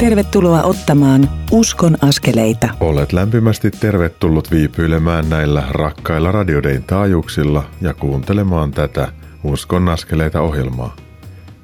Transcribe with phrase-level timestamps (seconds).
[0.00, 2.68] Tervetuloa ottamaan Uskon askeleita.
[2.80, 9.08] Olet lämpimästi tervetullut viipyilemään näillä rakkailla radiodein taajuuksilla ja kuuntelemaan tätä
[9.44, 10.96] Uskon askeleita ohjelmaa.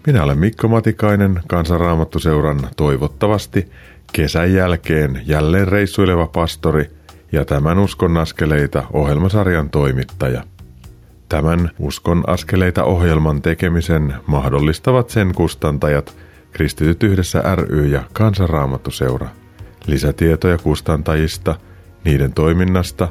[0.06, 3.70] Minä olen Mikko Matikainen, kansanraamattuseuran toivottavasti
[4.12, 6.90] kesän jälkeen jälleen reissuileva pastori
[7.32, 10.44] ja tämän Uskon askeleita ohjelmasarjan toimittaja.
[11.28, 16.16] Tämän Uskon askeleita ohjelman tekemisen mahdollistavat sen kustantajat–
[16.56, 19.28] Kristityt yhdessä ry ja Kansanraamattuseura.
[19.86, 21.54] Lisätietoja kustantajista,
[22.04, 23.08] niiden toiminnasta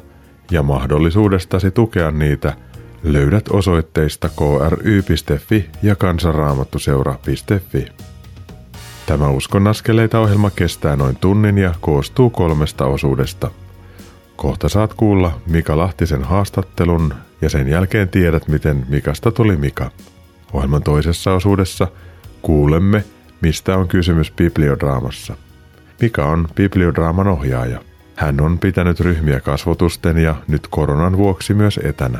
[0.50, 2.56] ja mahdollisuudestasi tukea niitä
[3.02, 7.86] löydät osoitteista kry.fi ja kansanraamattuseura.fi.
[9.06, 13.50] Tämä Uskon askeleita ohjelma kestää noin tunnin ja koostuu kolmesta osuudesta.
[14.36, 19.90] Kohta saat kuulla Mika Lahtisen haastattelun ja sen jälkeen tiedät, miten Mikasta tuli Mika.
[20.52, 21.88] Ohjelman toisessa osuudessa
[22.42, 23.04] kuulemme–
[23.40, 25.36] mistä on kysymys bibliodraamassa.
[26.00, 27.80] Mika on bibliodraaman ohjaaja.
[28.16, 32.18] Hän on pitänyt ryhmiä kasvotusten ja nyt koronan vuoksi myös etänä.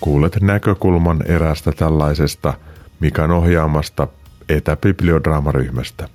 [0.00, 2.54] Kuulet näkökulman eräästä tällaisesta
[3.00, 4.08] Mikan ohjaamasta
[4.48, 6.08] etäbibliodraamaryhmästä.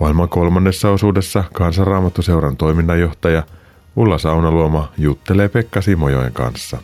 [0.00, 3.42] Ohjelman kolmannessa osuudessa Kansanraamattuseuran toiminnanjohtaja
[3.96, 6.78] Ulla Saunaluoma juttelee Pekka Simojoen kanssa.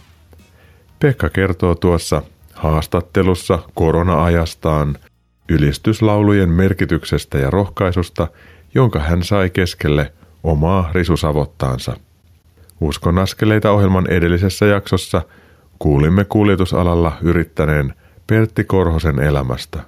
[0.99, 2.23] Pekka kertoo tuossa
[2.55, 4.99] haastattelussa korona-ajastaan
[5.49, 8.29] ylistyslaulujen merkityksestä ja rohkaisusta,
[8.75, 11.97] jonka hän sai keskelle omaa risusavottaansa.
[12.81, 15.23] Uskon askeleita ohjelman edellisessä jaksossa
[15.79, 17.95] kuulimme kuljetusalalla yrittäneen
[18.27, 19.81] Pertti Korhosen elämästä.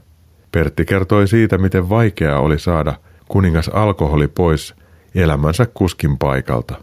[0.52, 2.94] Pertti kertoi siitä, miten vaikeaa oli saada
[3.28, 4.74] kuningas alkoholi pois
[5.14, 6.74] elämänsä kuskin paikalta.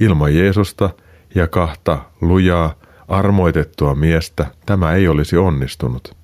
[0.00, 0.90] Ilman Jeesusta
[1.34, 2.74] ja kahta lujaa,
[3.08, 6.21] armoitettua miestä tämä ei olisi onnistunut.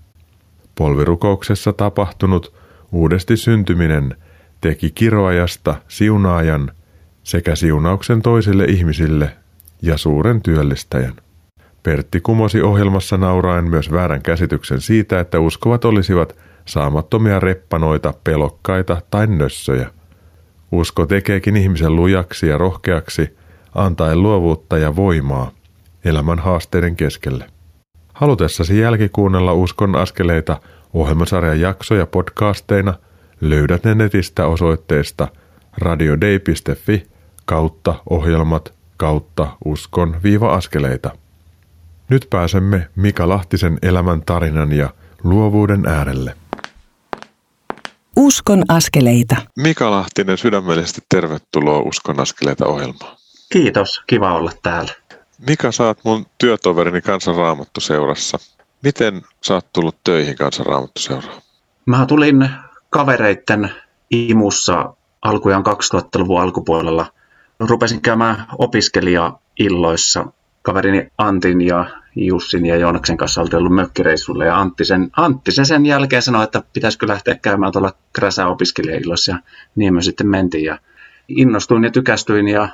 [0.78, 2.54] Polvirukouksessa tapahtunut
[2.92, 4.16] uudesti syntyminen
[4.60, 6.72] teki kiroajasta siunaajan
[7.22, 9.36] sekä siunauksen toisille ihmisille
[9.82, 11.14] ja suuren työllistäjän.
[11.82, 19.26] Pertti kumosi ohjelmassa nauraen myös väärän käsityksen siitä, että uskovat olisivat saamattomia reppanoita, pelokkaita tai
[19.26, 19.90] nössöjä.
[20.72, 23.36] Usko tekeekin ihmisen lujaksi ja rohkeaksi,
[23.74, 25.50] antaen luovuutta ja voimaa
[26.04, 27.44] elämän haasteiden keskelle.
[28.14, 30.60] Halutessasi jälkikuunnella Uskon askeleita
[30.94, 32.94] ohjelmasarjan jaksoja podcasteina
[33.40, 35.28] löydät ne netistä osoitteesta
[35.78, 37.06] radiodei.fi
[37.44, 41.10] kautta ohjelmat kautta uskon viiva askeleita.
[42.08, 44.90] Nyt pääsemme Mika Lahtisen elämän tarinan ja
[45.24, 46.34] luovuuden äärelle.
[48.16, 49.36] Uskon askeleita.
[49.56, 53.16] Mika Lahtinen, sydämellisesti tervetuloa Uskon askeleita ohjelmaan.
[53.52, 54.92] Kiitos, kiva olla täällä.
[55.46, 57.00] Mika, saat mun työtoverini
[57.78, 58.38] seurassa.
[58.82, 61.42] Miten sä oot tullut töihin kansanraamattuseuraan?
[61.86, 62.48] Mä tulin
[62.90, 63.70] kavereitten
[64.10, 67.06] imussa alkujaan 2000-luvun alkupuolella.
[67.60, 70.26] Rupesin käymään opiskelija-illoissa.
[70.62, 75.66] Kaverini Antin ja Jussin ja Joonaksen kanssa oltiin ollut mökkireissulle ja Antti sen, Antti sen,
[75.66, 79.38] sen jälkeen sanoi, että pitäisikö lähteä käymään tuolla Kräsä opiskelija-illoissa ja
[79.76, 80.78] niin me sitten mentiin ja
[81.28, 82.68] innostuin ja tykästyin ja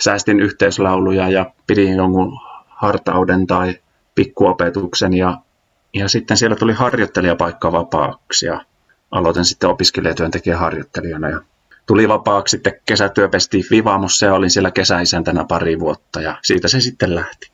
[0.00, 3.74] säästin yhteislauluja ja pidin jonkun hartauden tai
[4.14, 5.38] pikkuopetuksen ja,
[5.94, 8.64] ja sitten siellä tuli harjoittelijapaikka vapaaksi ja
[9.10, 11.40] aloitin sitten opiskelijatyöntekijän harjoittelijana ja
[11.86, 17.14] tuli vapaaksi sitten kesätyöpesti Vivaamossa ja olin siellä kesäisäntänä pari vuotta ja siitä se sitten
[17.14, 17.50] lähti.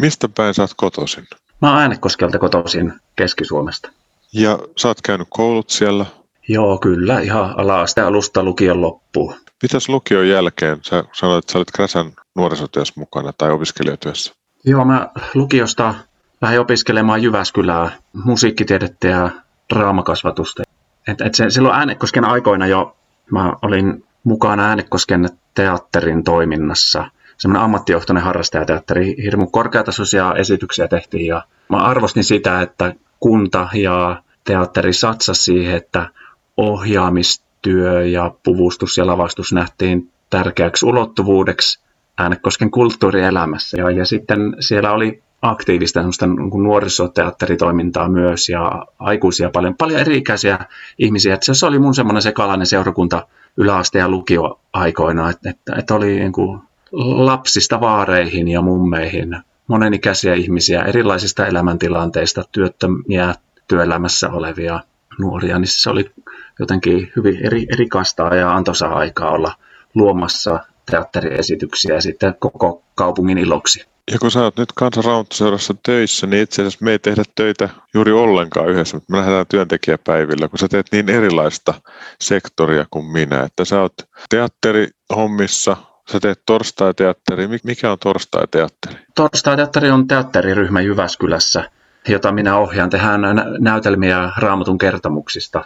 [0.00, 1.26] Mistä päin sä oot kotoisin?
[1.62, 3.90] Mä oon Äänekoskelta kotoisin Keski-Suomesta.
[4.32, 6.06] Ja sä oot käynyt koulut siellä?
[6.48, 7.20] Joo, kyllä.
[7.20, 9.34] Ihan ala-aste alusta lukion loppuun.
[9.62, 10.78] Mitäs lukion jälkeen?
[10.82, 14.32] Sä sanoit, että sä olit Kräsän nuorisotyössä mukana tai opiskelijatyössä.
[14.64, 15.94] Joo, mä lukiosta
[16.40, 19.30] lähdin opiskelemaan Jyväskylää musiikkitiedettä ja
[19.74, 20.62] draamakasvatusta.
[21.08, 22.96] Et, et se, silloin Äänekosken aikoina jo
[23.30, 27.10] mä olin mukana Äänekosken teatterin toiminnassa.
[27.36, 34.92] Semmoinen ammattijohtoinen harrastajateatteri, hirmu korkeatasoisia esityksiä tehtiin ja mä arvostin sitä, että kunta ja teatteri
[34.92, 36.08] satsasi siihen, että
[36.56, 41.84] ohjaamistyö ja puvustus ja lavastus nähtiin tärkeäksi ulottuvuudeksi
[42.18, 43.76] Äänekosken kulttuurielämässä.
[43.76, 50.58] Ja, ja sitten siellä oli aktiivista niin nuorisoteatteritoimintaa myös ja aikuisia paljon, paljon eri-ikäisiä
[50.98, 51.34] ihmisiä.
[51.34, 53.26] Että se oli mun semmoinen sekalainen seurakunta
[53.56, 56.60] yläaste- ja lukioaikoina, että, että, että oli niin kuin
[56.92, 59.36] lapsista vaareihin ja mummeihin
[59.66, 63.34] monenikäisiä ihmisiä erilaisista elämäntilanteista, työttömiä,
[63.68, 64.80] työelämässä olevia
[65.18, 66.10] nuoria, niin se oli
[66.58, 69.52] jotenkin hyvin eri, erikasta ja antoisaa aikaa olla
[69.94, 70.58] luomassa
[70.90, 73.86] teatteriesityksiä sitten koko kaupungin iloksi.
[74.12, 78.12] Ja kun sä oot nyt kansanraamattuseurassa töissä, niin itse asiassa me ei tehdä töitä juuri
[78.12, 81.74] ollenkaan yhdessä, mutta me lähdetään työntekijäpäivillä, kun sä teet niin erilaista
[82.20, 83.42] sektoria kuin minä.
[83.42, 83.94] Että sä oot
[84.30, 85.76] teatterihommissa,
[86.12, 87.48] sä teet torstai-teatteri.
[87.64, 88.94] Mikä on torstai-teatteri?
[89.14, 91.70] Torstai-teatteri on teatteriryhmä Jyväskylässä,
[92.08, 92.90] jota minä ohjaan.
[92.90, 93.20] Tehdään
[93.58, 95.64] näytelmiä raamatun kertomuksista.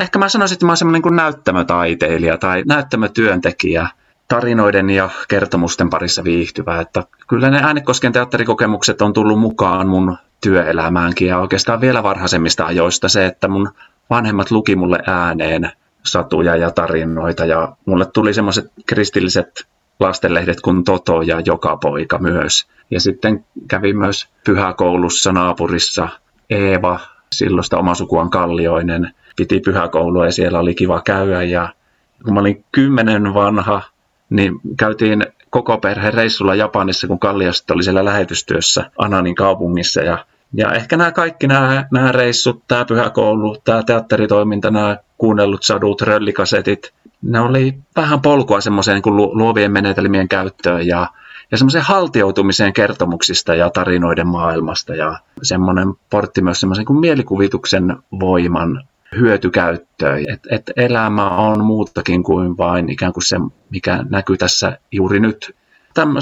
[0.00, 3.88] Ehkä mä sanoisin, että mä olen semmoinen kuin näyttämötaiteilija tai näyttämötyöntekijä–
[4.28, 6.80] tarinoiden ja kertomusten parissa viihtyvä.
[6.80, 13.08] Että kyllä ne Äänekosken teatterikokemukset on tullut mukaan mun työelämäänkin ja oikeastaan vielä varhaisemmista ajoista
[13.08, 13.70] se, että mun
[14.10, 15.72] vanhemmat luki mulle ääneen
[16.02, 19.66] satuja ja tarinoita ja mulle tuli semmoiset kristilliset
[20.00, 22.66] lastenlehdet kuin Toto ja Joka poika myös.
[22.90, 26.08] Ja sitten kävi myös pyhäkoulussa naapurissa
[26.50, 27.00] Eeva,
[27.32, 31.68] silloista omasukuan Kallioinen, piti pyhäkoulua ja siellä oli kiva käydä ja
[32.24, 33.82] kun mä olin kymmenen vanha,
[34.30, 40.00] niin käytiin koko perhe reissulla Japanissa, kun Kalliasta oli siellä lähetystyössä Ananin kaupungissa.
[40.00, 46.02] Ja, ja ehkä nämä kaikki nämä, nämä reissut, tämä pyhäkoulu, tämä teatteritoiminta, nämä kuunnellut sadut,
[46.02, 46.92] röllikasetit,
[47.22, 51.06] ne oli vähän polkua semmoiseen niin luovien menetelmien käyttöön ja,
[51.50, 58.84] ja semmoiseen haltioitumiseen kertomuksista ja tarinoiden maailmasta ja semmoinen portti myös semmoisen kuin mielikuvituksen voiman
[59.20, 60.24] hyötykäyttöön.
[60.28, 63.36] Et, et elämä on muutakin kuin vain ikään kuin se,
[63.70, 65.56] mikä näkyy tässä juuri nyt.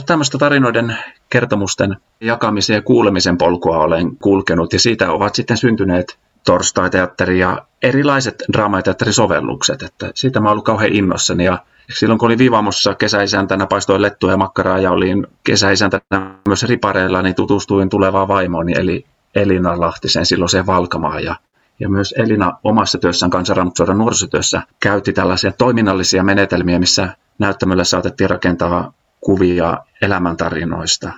[0.06, 0.96] Tämmöistä tarinoiden
[1.30, 8.42] kertomusten jakamisen ja kuulemisen polkua olen kulkenut ja siitä ovat sitten syntyneet torstai-teatteri ja erilaiset
[8.52, 9.82] draamateatterisovellukset.
[9.82, 11.58] Että siitä mä ollut kauhean innossani ja
[11.94, 17.34] silloin kun olin Vivamossa kesäisäntänä, paistoin lettua ja makkaraa ja olin kesäisäntänä myös ripareilla, niin
[17.34, 21.36] tutustuin tulevaan vaimooni eli Elina Lahtisen silloiseen Valkamaan ja
[21.80, 28.92] ja myös Elina omassa työssään kansanraamattusodan nuorisotyössä käytti tällaisia toiminnallisia menetelmiä, missä näyttämölle saatettiin rakentaa
[29.20, 31.12] kuvia elämäntarinoista.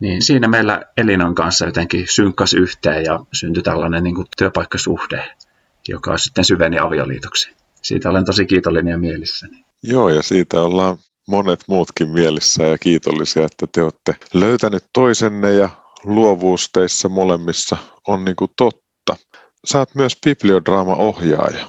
[0.00, 5.36] Niin siinä meillä Elinan kanssa jotenkin synkkas yhteen ja syntyi tällainen niin kuin työpaikkasuhde,
[5.88, 7.50] joka sitten syveni avioliitoksi.
[7.82, 9.64] Siitä olen tosi kiitollinen ja mielissäni.
[9.82, 10.98] Joo, ja siitä ollaan
[11.28, 15.68] monet muutkin mielissä ja kiitollisia, että te olette löytäneet toisenne ja
[16.04, 17.76] luovuus teissä molemmissa
[18.08, 18.79] on niin kuin totta
[19.64, 21.66] sä oot myös bibliodraama-ohjaaja.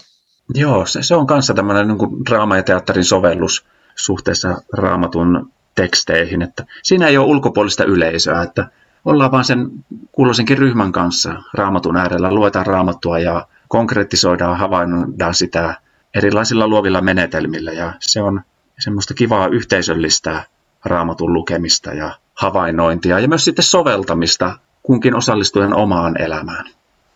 [0.54, 3.66] Joo, se, se on kanssa tämmöinen niin draama- ja teatterin sovellus
[3.96, 6.42] suhteessa raamatun teksteihin.
[6.42, 8.68] Että siinä ei ole ulkopuolista yleisöä, että
[9.06, 9.72] ollaan vaan sen
[10.12, 15.76] kuuloisenkin ryhmän kanssa raamatun äärellä, luetaan raamattua ja konkretisoidaan, havainnoidaan sitä
[16.16, 18.42] erilaisilla luovilla menetelmillä ja se on
[18.80, 20.44] semmoista kivaa yhteisöllistä
[20.86, 26.66] raamatun lukemista ja havainnointia ja myös sitten soveltamista kunkin osallistujan omaan elämään.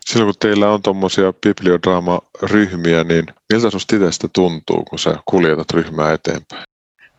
[0.05, 6.13] Silloin kun teillä on tuommoisia bibliodraama-ryhmiä, niin miltä sinusta itsestä tuntuu, kun sä kuljetat ryhmää
[6.13, 6.63] eteenpäin?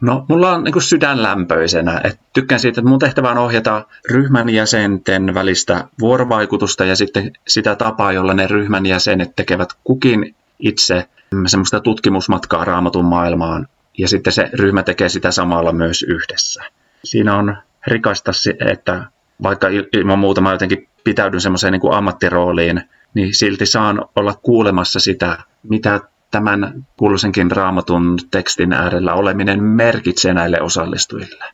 [0.01, 2.01] No, mulla on niin sydänlämpöisenä.
[2.05, 7.77] Et tykkään siitä, että mun tehtävä on ohjata ryhmän jäsenten välistä vuorovaikutusta ja sitten sitä
[7.77, 11.09] tapaa, jolla ne ryhmän jäsenet tekevät kukin itse
[11.47, 13.69] semmoista tutkimusmatkaa raamatun maailmaan.
[13.99, 16.63] Ja sitten se ryhmä tekee sitä samalla myös yhdessä.
[17.05, 17.57] Siinä on
[17.87, 18.33] rikasta,
[18.71, 19.05] että
[19.43, 22.83] vaikka ilman muuta mä jotenkin pitäydyn semmoiseen niin ammattirooliin,
[23.15, 26.01] niin silti saan olla kuulemassa sitä, mitä
[26.31, 31.45] tämän kuuluisenkin raamatun tekstin äärellä oleminen merkitsee näille osallistujille.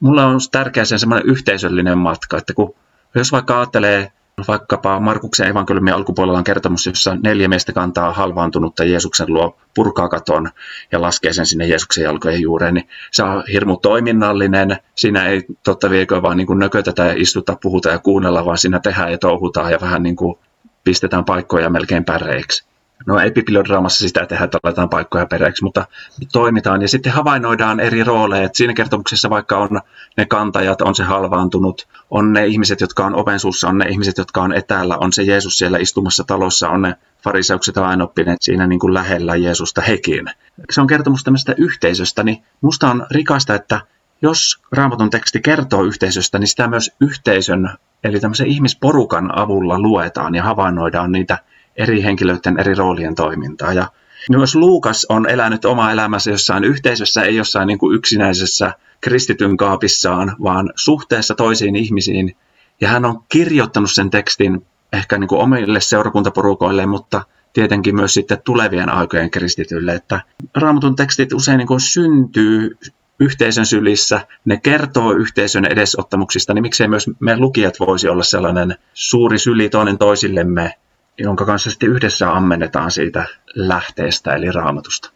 [0.00, 2.74] Mulla on tärkeä sen semmoinen yhteisöllinen matka, että kun
[3.14, 4.12] jos vaikka ajattelee
[4.48, 10.50] Vaikkapa Markuksen evankeliumin alkupuolella on kertomus, jossa neljä miestä kantaa halvaantunutta Jeesuksen luo, purkaa katon
[10.92, 14.76] ja laskee sen sinne Jeesuksen jalkojen juureen, niin se on hirmu toiminnallinen.
[14.94, 18.80] Siinä ei totta viekö vaan niin kuin nökötetä ja istuta, puhuta ja kuunnella, vaan siinä
[18.80, 20.38] tehdään ja touhutaan ja vähän niin kuin
[20.84, 22.67] pistetään paikkoja melkein päreiksi.
[23.06, 25.86] No ei bibliodraamassa sitä tehdä, että laitetaan paikkoja pereiksi, mutta
[26.32, 28.44] toimitaan ja sitten havainnoidaan eri rooleja.
[28.44, 29.80] Et siinä kertomuksessa vaikka on
[30.16, 34.18] ne kantajat, on se halvaantunut, on ne ihmiset, jotka on oven suussa, on ne ihmiset,
[34.18, 38.66] jotka on etäällä, on se Jeesus siellä istumassa talossa, on ne fariseukset ja lainoppineet siinä
[38.66, 40.30] niin kuin lähellä Jeesusta hekin.
[40.70, 43.80] Se on kertomus tämmöisestä yhteisöstä, niin musta on rikasta, että
[44.22, 47.70] jos raamatun teksti kertoo yhteisöstä, niin sitä myös yhteisön,
[48.04, 51.38] eli tämmöisen ihmisporukan avulla luetaan ja havainnoidaan niitä
[51.78, 53.72] eri henkilöiden eri roolien toimintaa.
[53.72, 53.86] Ja
[54.30, 60.36] myös Luukas on elänyt oma elämänsä jossain yhteisössä, ei jossain niin kuin yksinäisessä kristityn kaapissaan,
[60.42, 62.36] vaan suhteessa toisiin ihmisiin.
[62.80, 68.38] Ja hän on kirjoittanut sen tekstin ehkä niin kuin omille seurakuntaporukoille, mutta tietenkin myös sitten
[68.44, 70.20] tulevien aikojen kristityille, että
[70.54, 72.76] raamatun tekstit usein niin kuin syntyy
[73.20, 79.38] yhteisön sylissä, ne kertoo yhteisön edesottamuksista, niin miksei myös me lukijat voisi olla sellainen suuri
[79.38, 80.74] syli toinen toisillemme
[81.18, 85.10] jonka kanssa sitten yhdessä ammennetaan siitä lähteestä eli raamatusta.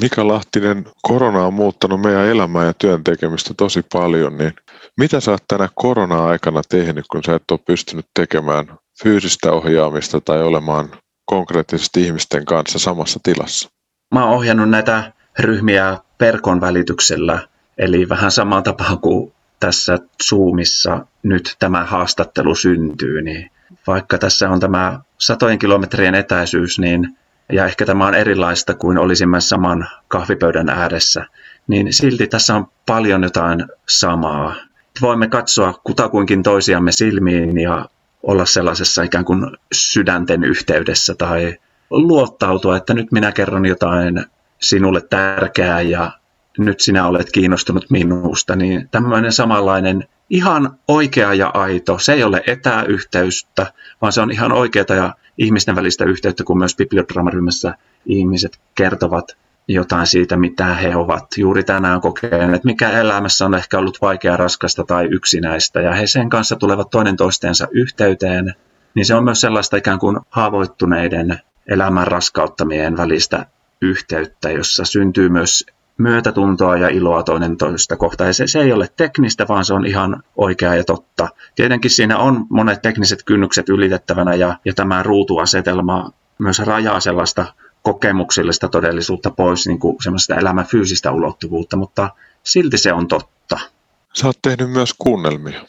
[0.00, 4.52] Mika Lahtinen, korona on muuttanut meidän elämää ja työn tekemistä tosi paljon, niin
[5.00, 8.66] mitä sä oot tänä korona-aikana tehnyt, kun sä et ole pystynyt tekemään
[9.02, 10.88] fyysistä ohjaamista tai olemaan
[11.24, 13.68] konkreettisesti ihmisten kanssa samassa tilassa?
[14.14, 21.56] Mä oon ohjannut näitä ryhmiä perkon välityksellä, eli vähän samaan tapaan kuin tässä Zoomissa nyt
[21.58, 23.50] tämä haastattelu syntyy, niin
[23.86, 27.16] vaikka tässä on tämä satojen kilometrien etäisyys, niin
[27.52, 31.26] ja ehkä tämä on erilaista kuin olisimme saman kahvipöydän ääressä,
[31.68, 34.54] niin silti tässä on paljon jotain samaa.
[35.00, 37.88] Voimme katsoa kutakuinkin toisiamme silmiin ja
[38.22, 41.56] olla sellaisessa ikään kuin sydänten yhteydessä tai
[41.90, 44.24] luottautua, että nyt minä kerron jotain
[44.60, 46.12] sinulle tärkeää ja
[46.58, 52.42] nyt sinä olet kiinnostunut minusta, niin tämmöinen samanlainen ihan oikea ja aito, se ei ole
[52.46, 57.74] etäyhteystä, vaan se on ihan oikeata ja ihmisten välistä yhteyttä, kun myös bibliodraamaryhmässä
[58.06, 59.36] ihmiset kertovat
[59.68, 61.26] jotain siitä, mitä he ovat.
[61.36, 66.28] Juuri tänään kokeneet, mikä elämässä on ehkä ollut vaikea, raskasta tai yksinäistä, ja he sen
[66.28, 68.54] kanssa tulevat toinen toistensa yhteyteen,
[68.94, 73.46] niin se on myös sellaista ikään kuin haavoittuneiden elämän raskauttamien välistä
[73.80, 75.66] yhteyttä, jossa syntyy myös
[75.98, 78.28] myötätuntoa ja iloa toinen toista kohtaan.
[78.28, 81.28] Ja se, se ei ole teknistä, vaan se on ihan oikea ja totta.
[81.54, 87.46] Tietenkin siinä on monet tekniset kynnykset ylitettävänä ja, ja tämä ruutuasetelma myös rajaa sellaista
[87.82, 92.10] kokemuksellista todellisuutta pois niin kuin semmoista elämän fyysistä ulottuvuutta, mutta
[92.42, 93.58] silti se on totta.
[94.14, 95.60] Sä oot tehnyt myös kuunnelmia.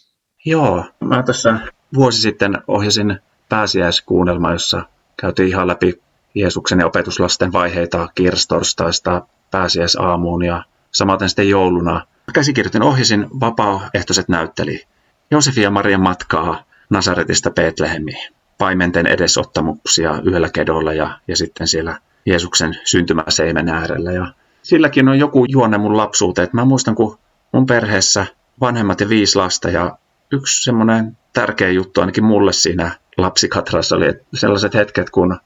[0.46, 1.60] Joo, mä tässä
[1.94, 4.84] vuosi sitten ohjasin pääsiäiskuunnelma, jossa
[5.22, 6.01] käytiin ihan läpi
[6.36, 9.22] Jeesuksen ja opetuslasten vaiheita kirstorstaista
[9.52, 12.06] pääsiäisaamuun ja samaten sitten jouluna.
[12.34, 14.84] Käsikirjoitin ohjasin vapaaehtoiset näytteli
[15.32, 18.34] Josefi ja Marian matkaa Nasaretista Betlehemiin.
[18.58, 24.12] Paimenten edesottamuksia yhdellä kedolla ja, ja sitten siellä Jeesuksen syntymäseimen äärellä.
[24.12, 24.28] Ja
[24.64, 26.50] silläkin on joku juonne mun lapsuuteen.
[26.54, 27.18] Mä muistan, kun
[27.52, 28.25] mun perheessä
[28.62, 29.98] vanhemmat ja viisi lasta ja
[30.32, 35.38] yksi semmoinen tärkeä juttu ainakin mulle siinä lapsikatrassa oli sellaiset hetket, kun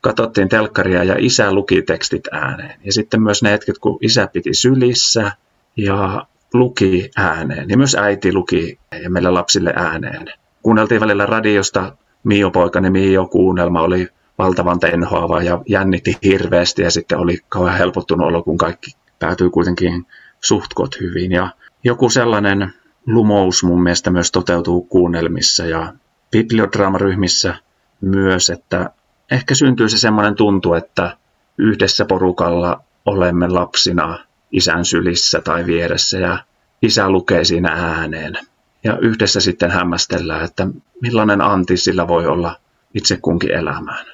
[0.00, 2.80] katsottiin telkkaria ja isä luki tekstit ääneen.
[2.84, 5.32] Ja sitten myös ne hetket, kun isä piti sylissä
[5.76, 7.70] ja luki ääneen.
[7.70, 10.26] Ja myös äiti luki ja meillä lapsille ääneen.
[10.62, 17.18] Kuunneltiin välillä radiosta Mio poikani Mio kuunnelma oli valtavan tenhoava ja jännitti hirveästi ja sitten
[17.18, 20.06] oli kauhean helpottunut olo, kun kaikki päätyi kuitenkin
[20.40, 21.32] suhtkot hyvin.
[21.32, 21.50] Ja
[21.84, 22.72] joku sellainen
[23.06, 25.92] lumous mun mielestä myös toteutuu kuunnelmissa ja
[26.30, 27.54] bibliodraamaryhmissä
[28.00, 28.90] myös, että
[29.30, 31.16] ehkä syntyy se semmoinen tuntu, että
[31.58, 34.18] yhdessä porukalla olemme lapsina
[34.52, 36.44] isän sylissä tai vieressä ja
[36.82, 38.34] isä lukee siinä ääneen.
[38.84, 40.66] Ja yhdessä sitten hämmästellään, että
[41.02, 42.56] millainen anti sillä voi olla
[42.94, 44.06] itse kunkin elämään.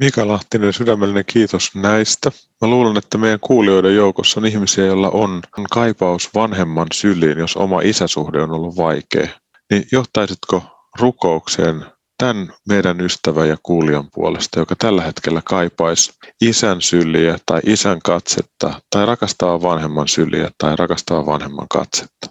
[0.00, 2.30] Mika Lahtinen, sydämellinen kiitos näistä.
[2.60, 7.80] Mä luulen, että meidän kuulijoiden joukossa on ihmisiä, joilla on kaipaus vanhemman syliin, jos oma
[7.80, 9.28] isäsuhde on ollut vaikea.
[9.70, 10.62] Niin johtaisitko
[11.00, 11.86] rukoukseen
[12.18, 18.80] tämän meidän ystävä ja kuulijan puolesta, joka tällä hetkellä kaipaisi isän syliä tai isän katsetta
[18.90, 22.30] tai rakastavan vanhemman syliä tai rakastavan vanhemman katsetta.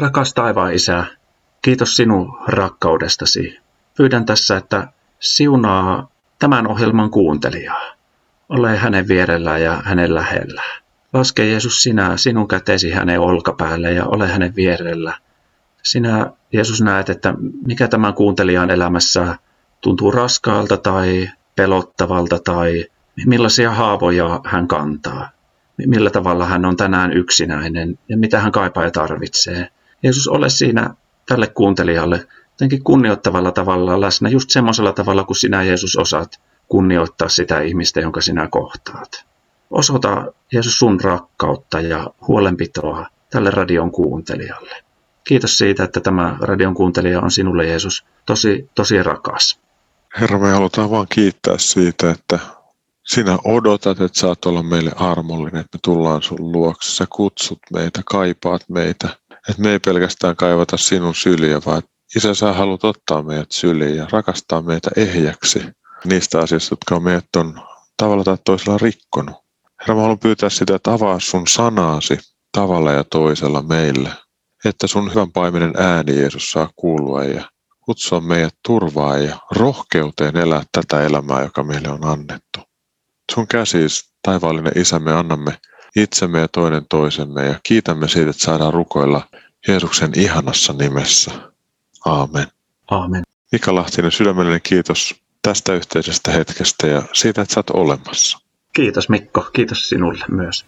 [0.00, 1.04] Rakas taivaan isä,
[1.62, 3.58] kiitos sinun rakkaudestasi.
[3.96, 4.88] Pyydän tässä, että
[5.20, 6.08] siunaa
[6.38, 7.94] tämän ohjelman kuuntelijaa.
[8.48, 10.62] Ole hänen vierellään ja hänen lähellä.
[11.12, 15.18] Laske Jeesus sinä sinun kätesi hänen olkapäälle ja ole hänen vierellä.
[15.82, 17.34] Sinä Jeesus näet, että
[17.66, 19.36] mikä tämän kuuntelijan elämässä
[19.80, 22.84] tuntuu raskaalta tai pelottavalta tai
[23.26, 25.30] millaisia haavoja hän kantaa.
[25.86, 29.68] Millä tavalla hän on tänään yksinäinen ja mitä hän kaipaa ja tarvitsee.
[30.02, 30.94] Jeesus, ole siinä
[31.26, 32.26] tälle kuuntelijalle
[32.58, 38.20] jotenkin kunnioittavalla tavalla läsnä, just semmoisella tavalla, kun sinä Jeesus osaat kunnioittaa sitä ihmistä, jonka
[38.20, 39.24] sinä kohtaat.
[39.70, 44.87] Osoita Jeesus sun rakkautta ja huolenpitoa tälle radion kuuntelijalle.
[45.28, 49.60] Kiitos siitä, että tämä radion kuuntelija on sinulle Jeesus tosi, tosi rakas.
[50.20, 52.38] Herra, me halutaan vaan kiittää siitä, että
[53.06, 56.90] sinä odotat, että saat olla meille armollinen, että me tullaan sun luokse.
[56.90, 59.08] Sä kutsut meitä, kaipaat meitä.
[59.30, 61.82] Että me ei pelkästään kaivata sinun syliä, vaan
[62.16, 65.62] Isä, sä haluat ottaa meidät syliin ja rakastaa meitä ehjäksi
[66.04, 67.60] niistä asioista, jotka meidät on
[67.96, 69.36] tavalla tai toisella rikkonut.
[69.80, 72.18] Herra, mä haluan pyytää sitä, että avaa sun sanaasi
[72.52, 74.10] tavalla ja toisella meille
[74.64, 77.50] että sun hyvän paimenen ääni Jeesus saa kuulua ja
[77.80, 82.60] kutsua meidät turvaa ja rohkeuteen elää tätä elämää, joka meille on annettu.
[83.34, 85.58] Sun käsis, taivaallinen Isä, me annamme
[85.96, 89.28] itsemme ja toinen toisemme ja kiitämme siitä, että saadaan rukoilla
[89.68, 91.30] Jeesuksen ihanassa nimessä.
[92.06, 92.46] Aamen.
[92.90, 93.22] Aamen.
[93.52, 98.38] Mika Lahtinen, sydämellinen kiitos tästä yhteisestä hetkestä ja siitä, että sä oot olemassa.
[98.72, 100.66] Kiitos Mikko, kiitos sinulle myös.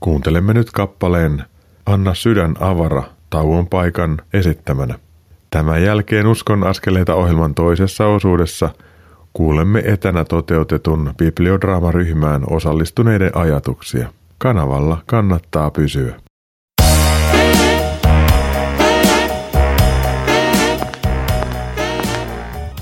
[0.00, 1.44] Kuuntelemme nyt kappaleen
[1.86, 4.94] Anna sydän avara tauon paikan esittämänä.
[5.50, 8.70] Tämän jälkeen Uskon askeleita ohjelman toisessa osuudessa
[9.32, 14.08] kuulemme etänä toteutetun bibliodraamaryhmään osallistuneiden ajatuksia.
[14.38, 16.14] Kanavalla kannattaa pysyä.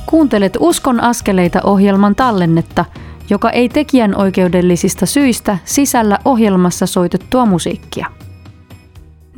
[0.07, 2.85] Kuuntelet Uskon askeleita ohjelman tallennetta,
[3.31, 8.07] joka ei tekijän oikeudellisista syistä sisällä ohjelmassa soitettua musiikkia.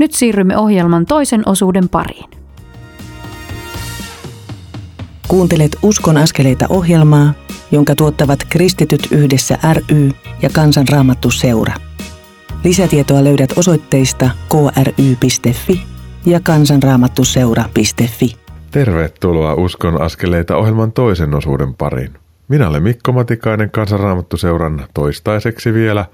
[0.02, 2.30] Nyt siirrymme ohjelman toisen osuuden pariin.
[5.28, 7.32] Kuuntelet Uskon askeleita ohjelmaa,
[7.70, 10.10] jonka tuottavat Kristityt yhdessä ry
[10.42, 11.74] ja Kansanraamattu seura.
[12.64, 15.82] Lisätietoa löydät osoitteista kry.fi
[16.26, 18.36] ja kansanraamattuseura.fi.
[18.70, 22.12] Tervetuloa Uskon askeleita ohjelman toisen osuuden pariin.
[22.48, 26.06] Minä olen Mikko Matikainen Kansanraamattuseuran toistaiseksi vielä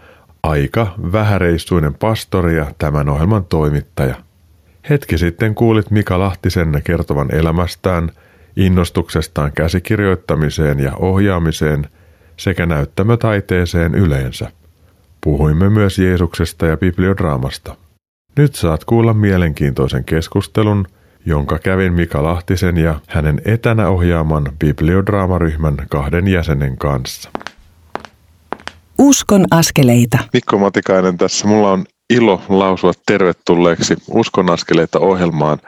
[0.49, 4.14] aika vähäreissuinen pastori ja tämän ohjelman toimittaja.
[4.90, 8.11] Hetki sitten kuulit Mika Lahtisen kertovan elämästään,
[8.57, 11.87] innostuksestaan käsikirjoittamiseen ja ohjaamiseen
[12.37, 14.52] sekä näyttämötaiteeseen yleensä.
[15.21, 17.76] Puhuimme myös Jeesuksesta ja bibliodraamasta.
[18.37, 20.87] Nyt saat kuulla mielenkiintoisen keskustelun–
[21.28, 27.31] jonka kävin Mika Lahtisen ja hänen etänä ohjaaman bibliodraamaryhmän kahden jäsenen kanssa.
[28.99, 30.19] Uskon askeleita.
[30.33, 31.49] Mikko Matikainen tässä.
[31.49, 35.59] Mulla on ilo lausua tervetulleeksi Uskon askeleita ohjelmaan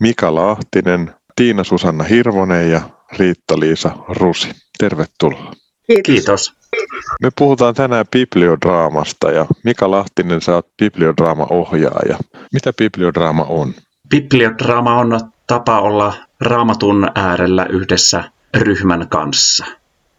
[0.00, 2.80] Mika Lahtinen, Tiina Susanna Hirvonen ja
[3.18, 4.48] Riitta-Liisa Rusi.
[4.78, 5.52] Tervetuloa.
[5.86, 6.04] Kiitos.
[6.04, 6.54] Kiitos.
[7.22, 12.18] Me puhutaan tänään bibliodraamasta ja Mika Lahtinen, sä oot bibliodraama-ohjaaja.
[12.52, 13.74] Mitä bibliodraama on?
[14.10, 18.24] Bibliodraama on tapa olla raamatun äärellä yhdessä
[18.54, 19.66] ryhmän kanssa.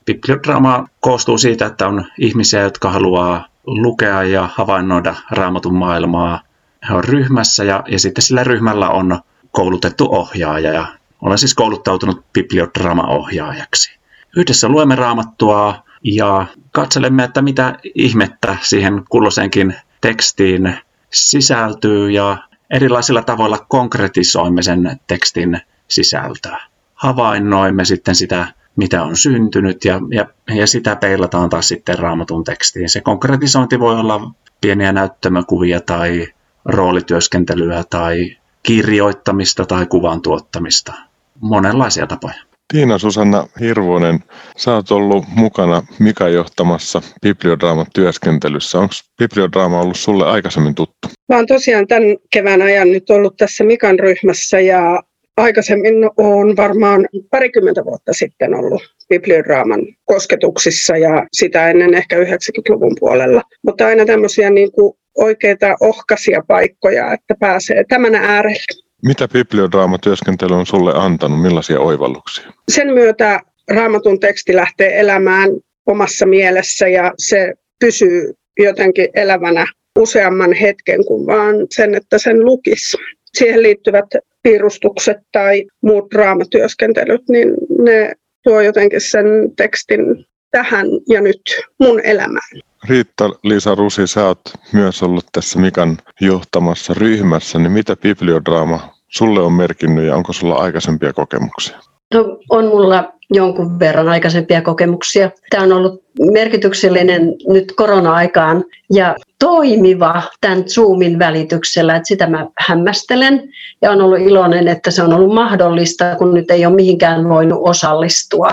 [0.08, 6.42] Bibliodraama koostuu siitä, että on ihmisiä, jotka haluaa lukea ja havainnoida raamatun maailmaa.
[6.90, 9.20] He on ryhmässä ja, ja sitten sillä ryhmällä on
[9.52, 10.88] koulutettu ohjaaja ja
[11.22, 14.00] olen siis kouluttautunut bibliodraama-ohjaajaksi.
[14.38, 20.74] Yhdessä luemme raamattua ja katselemme, että mitä ihmettä siihen kulloisenkin tekstiin
[21.14, 22.38] sisältyy ja
[22.70, 26.58] erilaisilla tavoilla konkretisoimme sen tekstin sisältöä.
[26.94, 32.90] Havainnoimme sitten sitä, mitä on syntynyt ja, ja, ja sitä peilataan taas sitten raamatun tekstiin.
[32.90, 36.28] Se konkretisointi voi olla pieniä näyttämökuvia tai
[36.66, 40.94] roolityöskentelyä tai kirjoittamista tai kuvan tuottamista.
[41.42, 42.48] Monenlaisia tapoja.
[42.74, 44.24] Tiina Susanna Hirvonen,
[44.58, 48.80] sä oot ollut mukana Mika johtamassa bibliodraaman työskentelyssä.
[48.80, 51.08] Onko bibliodraama ollut sulle aikaisemmin tuttu?
[51.30, 55.04] Mä oon tosiaan tämän kevään ajan nyt ollut tässä Mikan ryhmässä ja
[55.38, 63.42] aikaisemmin on varmaan parikymmentä vuotta sitten ollut bibliodraaman kosketuksissa ja sitä ennen ehkä 90-luvun puolella.
[63.64, 68.88] Mutta aina tämmöisiä niin kuin oikeita ohkaisia paikkoja, että pääsee tämän äärelle.
[69.06, 71.42] Mitä bibliodraamatyöskentely on sulle antanut?
[71.42, 72.54] Millaisia oivalluksia?
[72.72, 73.40] Sen myötä
[73.72, 75.50] raamatun teksti lähtee elämään
[75.86, 79.66] omassa mielessä ja se pysyy jotenkin elävänä
[80.00, 82.98] useamman hetken kuin vaan sen, että sen lukisi.
[83.38, 84.06] Siihen liittyvät
[84.48, 89.26] piirustukset tai muut draamatyöskentelyt, niin ne tuo jotenkin sen
[89.58, 91.42] tekstin tähän ja nyt
[91.80, 92.62] mun elämään.
[92.90, 94.42] Riitta-Liisa Rusi, sä oot
[94.74, 100.56] myös ollut tässä Mikan johtamassa ryhmässä, niin mitä bibliodraama sulle on merkinnyt ja onko sulla
[100.56, 101.80] aikaisempia kokemuksia?
[102.14, 105.32] No, on mulla jonkun verran aikaisempia kokemuksia.
[105.50, 108.64] Tämä on ollut merkityksellinen nyt korona-aikaan
[108.94, 113.50] ja toimiva tämän Zoomin välityksellä, että sitä mä hämmästelen
[113.82, 117.60] ja on ollut iloinen, että se on ollut mahdollista, kun nyt ei ole mihinkään voinut
[117.64, 118.52] osallistua.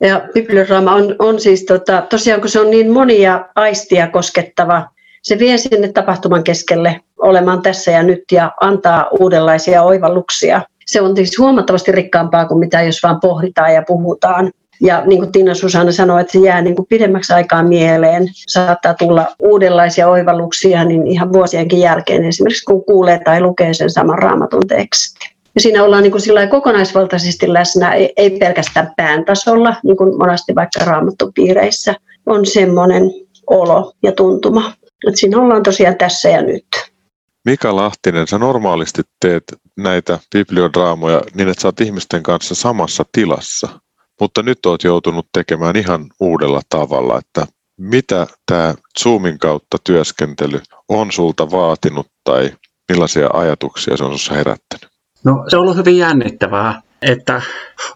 [0.00, 4.86] Ja bibliodraama on, on siis tota, tosiaan, kun se on niin monia aistia koskettava,
[5.22, 10.62] se vie sinne tapahtuman keskelle olemaan tässä ja nyt ja antaa uudenlaisia oivalluksia.
[10.90, 14.50] Se on siis huomattavasti rikkaampaa kuin mitä jos vaan pohditaan ja puhutaan.
[14.80, 18.28] Ja niin kuin Tiina Susanna sanoi, että se jää niin kuin pidemmäksi aikaa mieleen.
[18.34, 24.18] Saattaa tulla uudenlaisia oivalluksia niin ihan vuosienkin jälkeen, esimerkiksi kun kuulee tai lukee sen saman
[24.18, 25.30] raamatun tekstin.
[25.54, 30.84] Ja siinä ollaan niin kuin kokonaisvaltaisesti läsnä, ei pelkästään pään tasolla, niin kuin monesti vaikka
[30.84, 31.94] raamattupiireissä
[32.26, 33.02] on semmoinen
[33.46, 34.72] olo ja tuntuma.
[35.08, 36.89] Että siinä ollaan tosiaan tässä ja nyt.
[37.44, 39.44] Mika Lahtinen, sä normaalisti teet
[39.76, 43.68] näitä bibliodraamoja niin, että sä oot ihmisten kanssa samassa tilassa,
[44.20, 47.46] mutta nyt oot joutunut tekemään ihan uudella tavalla, että
[47.80, 52.50] mitä tämä Zoomin kautta työskentely on sulta vaatinut tai
[52.92, 54.90] millaisia ajatuksia se on sinussa herättänyt?
[55.24, 57.42] No se on ollut hyvin jännittävää, että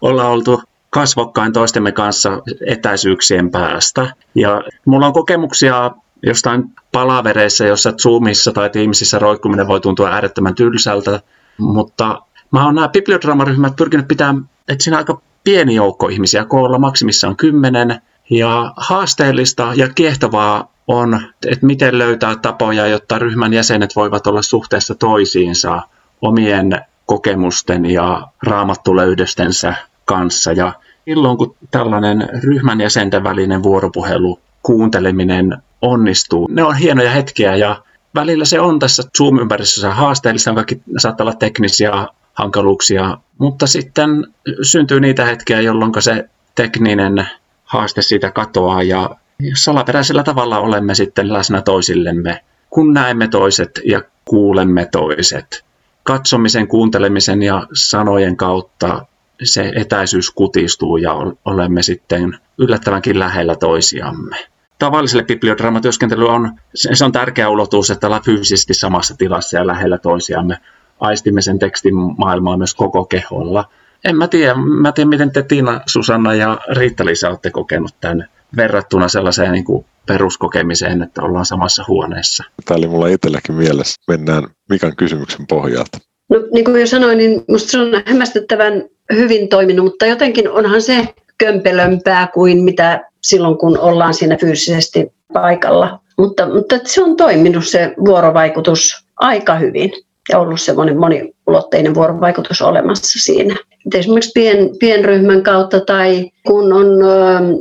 [0.01, 2.29] ollaan oltu kasvokkain toistemme kanssa
[2.67, 4.13] etäisyyksien päästä.
[4.35, 5.91] Ja mulla on kokemuksia
[6.25, 11.21] jostain palavereissa, jossa Zoomissa tai Teamsissa roikkuminen voi tuntua äärettömän tylsältä,
[11.57, 17.35] mutta mä oon nämä bibliodraamaryhmät pyrkinyt pitämään, että siinä aika pieni joukko ihmisiä koolla, maksimissaan
[17.35, 24.41] kymmenen, ja haasteellista ja kiehtovaa on, että miten löytää tapoja, jotta ryhmän jäsenet voivat olla
[24.41, 25.81] suhteessa toisiinsa
[26.21, 30.51] omien kokemusten ja raamattulöydöstensä kanssa.
[30.51, 30.73] Ja
[31.05, 37.83] silloin kun tällainen ryhmän jäsenten välinen vuoropuhelu, kuunteleminen onnistuu, ne on hienoja hetkiä ja
[38.15, 44.27] välillä se on tässä Zoom-ympäristössä haasteellista, kaikki saattaa olla teknisiä hankaluuksia, mutta sitten
[44.61, 47.27] syntyy niitä hetkiä, jolloin se tekninen
[47.63, 49.09] haaste siitä katoaa ja
[49.53, 55.65] salaperäisellä tavalla olemme sitten läsnä toisillemme, kun näemme toiset ja kuulemme toiset.
[56.03, 59.05] Katsomisen, kuuntelemisen ja sanojen kautta
[59.43, 61.13] se etäisyys kutistuu ja
[61.45, 64.37] olemme sitten yllättävänkin lähellä toisiamme.
[64.79, 70.57] Tavalliselle bibliodraamatyöskentely on, se on tärkeä ulotus, että ollaan fyysisesti samassa tilassa ja lähellä toisiamme.
[70.99, 73.65] Aistimme sen tekstin maailmaa myös koko keholla.
[74.05, 79.07] En mä tiedä, mä tiedä miten te Tiina, Susanna ja Riitta-Liisa olette kokenut tämän verrattuna
[79.07, 82.43] sellaiseen niin kuin peruskokemiseen, että ollaan samassa huoneessa.
[82.65, 83.95] Tämä oli mulla itselläkin mielessä.
[84.07, 85.97] Mennään Mikan kysymyksen pohjalta.
[86.29, 88.83] No, niin kuin jo sanoin, niin minusta se on hämmästyttävän
[89.13, 95.99] hyvin toiminut, mutta jotenkin onhan se kömpelömpää kuin mitä silloin, kun ollaan siinä fyysisesti paikalla.
[96.17, 99.91] Mutta, mutta se on toiminut se vuorovaikutus aika hyvin
[100.29, 103.55] ja ollut semmoinen moniulotteinen vuorovaikutus olemassa siinä.
[103.85, 106.87] Et esimerkiksi pien, pienryhmän kautta tai kun on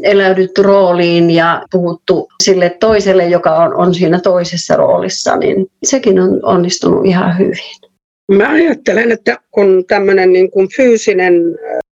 [0.03, 6.41] eläydytty rooliin ja puhuttu sille toiselle, joka on, on siinä toisessa roolissa, niin sekin on
[6.43, 7.84] onnistunut ihan hyvin.
[8.33, 11.35] Mä ajattelen, että kun tämmöinen niin kuin fyysinen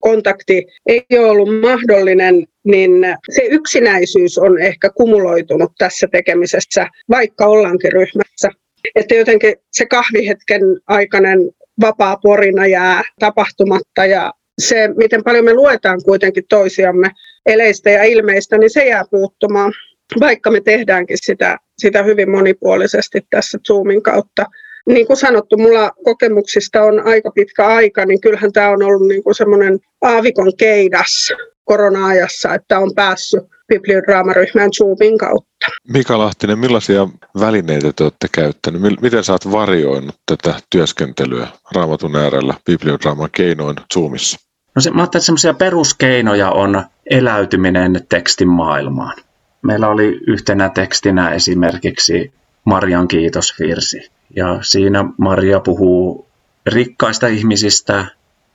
[0.01, 2.91] kontakti ei ole ollut mahdollinen, niin
[3.31, 8.51] se yksinäisyys on ehkä kumuloitunut tässä tekemisessä, vaikka ollaankin ryhmässä.
[8.95, 11.39] Että jotenkin se kahvihetken aikainen
[11.81, 17.11] vapaa porina jää tapahtumatta ja se, miten paljon me luetaan kuitenkin toisiamme
[17.47, 19.73] eleistä ja ilmeistä, niin se jää puuttumaan,
[20.21, 24.47] vaikka me tehdäänkin sitä, sitä hyvin monipuolisesti tässä Zoomin kautta.
[24.87, 29.23] Niin kuin sanottu, mulla kokemuksista on aika pitkä aika, niin kyllähän tämä on ollut niin
[29.23, 31.33] kuin semmoinen aavikon keidas
[31.65, 35.67] korona-ajassa, että on päässyt bibliodraamaryhmään Zoomin kautta.
[35.89, 37.09] Mika Lahtinen, millaisia
[37.41, 39.01] välineitä te olette käyttäneet?
[39.01, 44.39] Miten sä oot varjoinut tätä työskentelyä raamatun äärellä bibliodraaman keinoin Zoomissa?
[44.75, 49.17] No se, mä ajattelin, että semmoisia peruskeinoja on eläytyminen tekstin maailmaan.
[49.63, 52.33] Meillä oli yhtenä tekstinä esimerkiksi
[52.65, 54.12] Marian kiitosvirsi.
[54.37, 56.27] Ja siinä Maria puhuu
[56.67, 58.07] rikkaista ihmisistä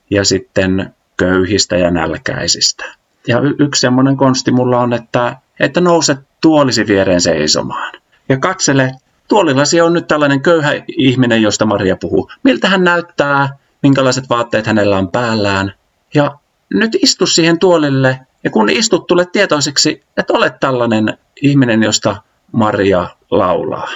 [0.10, 2.86] ja sitten köyhistä ja nälkäisistä.
[3.28, 7.94] Ja y- yksi semmoinen konsti mulla on, että, että nouset tuolisi viereen seisomaan.
[8.30, 8.92] Ja katsele,
[9.28, 12.32] tuolillasi on nyt tällainen köyhä ihminen, josta Maria puhuu.
[12.44, 15.74] Miltä hän näyttää, minkälaiset vaatteet hänellä on päällään.
[16.14, 16.38] Ja
[16.74, 22.16] nyt istu siihen tuolille, ja kun istut, tule tietoiseksi, että olet tällainen ihminen, josta
[22.52, 23.90] Maria laulaa.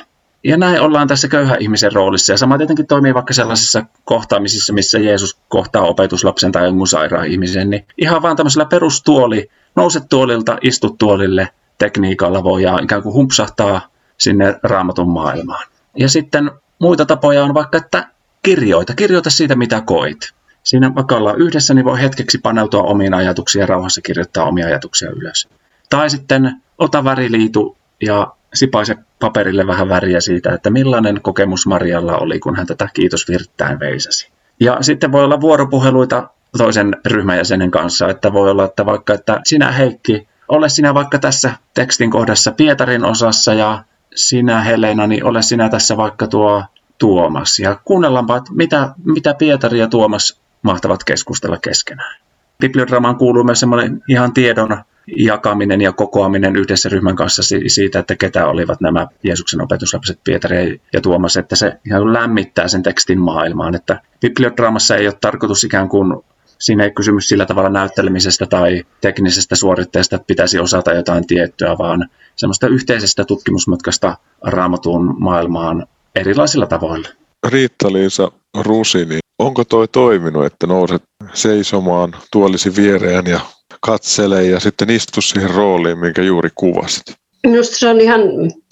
[0.44, 2.34] Ja näin ollaan tässä köyhä ihmisen roolissa.
[2.34, 7.70] Ja sama tietenkin toimii vaikka sellaisissa kohtaamisissa, missä Jeesus kohtaa opetuslapsen tai jonkun sairaan ihmisen.
[7.70, 13.82] Niin ihan vaan tämmöisellä perustuoli, nouset tuolilta, istut tuolille tekniikalla voi ikään kuin humpsahtaa
[14.18, 15.68] sinne raamatun maailmaan.
[15.98, 18.08] Ja sitten muita tapoja on vaikka, että
[18.44, 18.96] kirjoita.
[18.96, 20.18] Kirjoita siitä, mitä koit.
[20.64, 25.10] Siinä vaikka ollaan yhdessä, niin voi hetkeksi paneutua omiin ajatuksiin ja rauhassa kirjoittaa omia ajatuksia
[25.10, 25.48] ylös.
[25.90, 32.40] Tai sitten ota väriliitu ja sipaise paperille vähän väriä siitä, että millainen kokemus Marialla oli,
[32.40, 34.32] kun hän tätä kiitosvirttään veisasi.
[34.60, 39.72] Ja sitten voi olla vuoropuheluita toisen ryhmäjäsenen kanssa, että voi olla, että vaikka, että sinä
[39.72, 43.84] Heikki, ole sinä vaikka tässä tekstin kohdassa Pietarin osassa ja
[44.16, 46.64] sinä Helena, niin ole sinä tässä vaikka tuo
[46.98, 47.60] Tuomas.
[47.60, 52.16] Ja kuunnellaanpa, että mitä, mitä Pietari ja Tuomas mahtavat keskustella keskenään.
[52.60, 54.84] Bibliodramaan kuuluu myös semmoinen ihan tiedon
[55.18, 61.02] jakaminen ja kokoaminen yhdessä ryhmän kanssa siitä, että ketä olivat nämä Jeesuksen opetuslapset Pietari ja
[61.02, 63.76] Tuomas, että se ihan lämmittää sen tekstin maailmaan.
[63.76, 66.14] Että bibliodraamassa ei ole tarkoitus ikään kuin
[66.60, 72.10] siinä ei kysymys sillä tavalla näyttelemisestä tai teknisestä suoritteesta, että pitäisi osata jotain tiettyä, vaan
[72.36, 77.08] semmoista yhteisestä tutkimusmatkasta raamatun maailmaan erilaisilla tavoilla.
[77.48, 83.40] Riitta-Liisa Rusini, onko toi toiminut, että nouset seisomaan tuolisi viereen ja
[83.86, 87.04] katsele ja sitten istu siihen rooliin, minkä juuri kuvasit?
[87.48, 88.22] Minusta se on ihan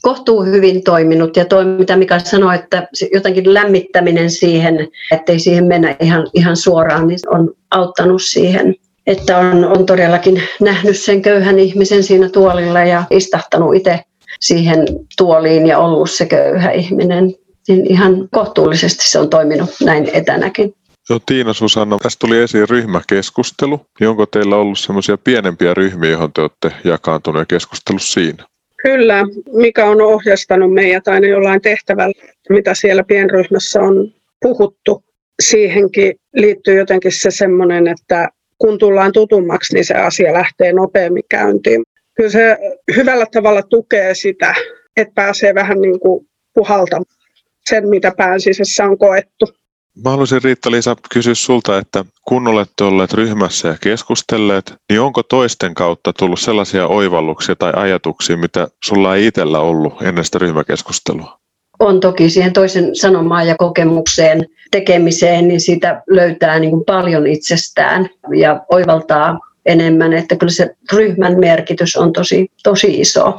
[0.02, 5.96] kohtuu hyvin toiminut ja toi, mitä Mika sanoi, että jotenkin lämmittäminen siihen, ettei siihen mennä
[6.00, 8.76] ihan, ihan suoraan, niin on auttanut siihen.
[9.08, 14.00] että on, on todellakin nähnyt sen köyhän ihmisen siinä tuolilla ja istahtanut itse
[14.40, 14.86] siihen
[15.18, 17.34] tuoliin ja ollut se köyhä ihminen.
[17.68, 20.74] Niin ihan kohtuullisesti se on toiminut näin etänäkin.
[21.10, 23.82] Joo, Tiina Susanna, tässä tuli esiin ryhmäkeskustelu.
[24.08, 28.44] Onko teillä ollut semmoisia pienempiä ryhmiä, joihin te olette jakaantuneet keskustelu siinä?
[28.84, 32.14] Kyllä, mikä on ohjastanut meidät aina jollain tehtävällä,
[32.50, 35.04] mitä siellä pienryhmässä on puhuttu.
[35.42, 41.84] Siihenkin liittyy jotenkin se semmoinen, että kun tullaan tutummaksi, niin se asia lähtee nopeammin käyntiin.
[42.16, 42.58] Kyllä se
[42.96, 44.56] hyvällä tavalla tukee sitä,
[44.98, 47.06] että pääsee vähän niin kuin puhaltamaan
[47.70, 49.59] sen, mitä pään sisässä on koettu.
[50.04, 55.74] Mä haluaisin Riitta-Liisa kysyä sulta, että kun olette olleet ryhmässä ja keskustelleet, niin onko toisten
[55.74, 61.40] kautta tullut sellaisia oivalluksia tai ajatuksia, mitä sulla ei itsellä ollut ennen sitä ryhmäkeskustelua?
[61.80, 68.10] On toki siihen toisen sanomaan ja kokemukseen tekemiseen, niin siitä löytää niin kuin paljon itsestään
[68.36, 73.38] ja oivaltaa enemmän, että kyllä se ryhmän merkitys on tosi, tosi iso.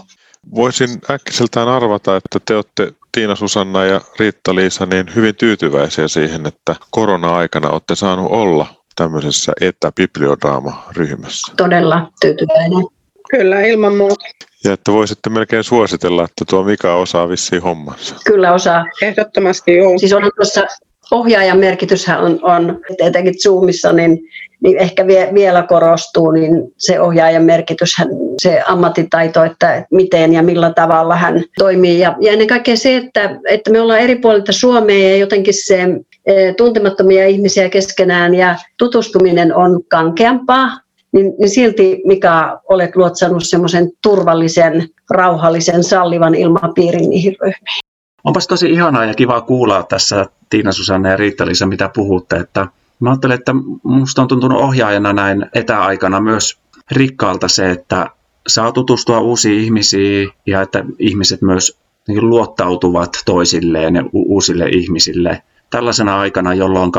[0.55, 6.77] Voisin äkkiseltään arvata, että te olette Tiina Susanna ja Riitta-Liisa niin hyvin tyytyväisiä siihen, että
[6.91, 11.53] korona-aikana olette saanut olla tämmöisessä etäbibliodraama-ryhmässä.
[11.57, 12.87] Todella tyytyväinen.
[13.31, 14.25] Kyllä, ilman muuta.
[14.65, 18.15] Ja että voisitte melkein suositella, että tuo Mika osaa vissiin hommansa.
[18.25, 18.85] Kyllä osaa.
[19.03, 19.99] Ehdottomasti joo.
[19.99, 20.67] Siis onhan tuossa
[21.11, 24.19] ohjaajan merkityshän on, on etenkin Zoomissa, niin,
[24.63, 27.97] niin ehkä vie, vielä korostuu, niin se ohjaajan merkitys,
[28.43, 31.99] se ammattitaito, että miten ja millä tavalla hän toimii.
[31.99, 35.89] Ja, ja ennen kaikkea se, että, että me ollaan eri puolilta Suomea ja jotenkin se
[36.27, 40.71] e, tuntemattomia ihmisiä keskenään ja tutustuminen on kankeampaa,
[41.13, 47.81] niin, niin silti Mika olet luotsannut semmoisen turvallisen, rauhallisen, sallivan ilmapiirin niihin ryhmiin.
[48.25, 52.37] Onpas tosi ihanaa ja kiva kuulla tässä Tiina Susanna ja Riitta-Liisa, mitä puhutte.
[52.37, 52.67] Että
[53.01, 56.61] mä ajattelen, että musta on tuntunut ohjaajana näin etäaikana myös
[56.91, 58.11] rikkaalta se, että
[58.49, 66.21] saa tutustua uusiin ihmisiin ja että ihmiset myös niin luottautuvat toisilleen ja uusille ihmisille tällaisena
[66.21, 66.93] aikana, jolloin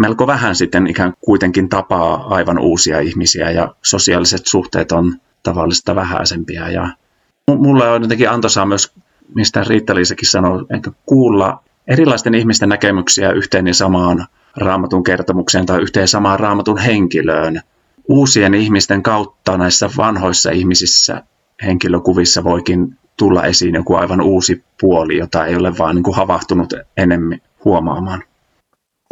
[0.00, 6.68] melko vähän sitten ikään kuitenkin tapaa aivan uusia ihmisiä ja sosiaaliset suhteet on tavallista vähäisempiä.
[6.68, 6.88] Ja
[7.58, 8.92] mulla on jotenkin antoisaa myös
[9.34, 16.08] mistä Riitta-Liisakin sanoi, enkä kuulla erilaisten ihmisten näkemyksiä yhteen ja samaan raamatun kertomukseen tai yhteen
[16.08, 17.60] samaan raamatun henkilöön.
[18.08, 21.22] Uusien ihmisten kautta näissä vanhoissa ihmisissä
[21.62, 26.74] henkilökuvissa voikin tulla esiin joku aivan uusi puoli, jota ei ole vaan niin kuin havahtunut
[26.96, 28.22] enemmän huomaamaan.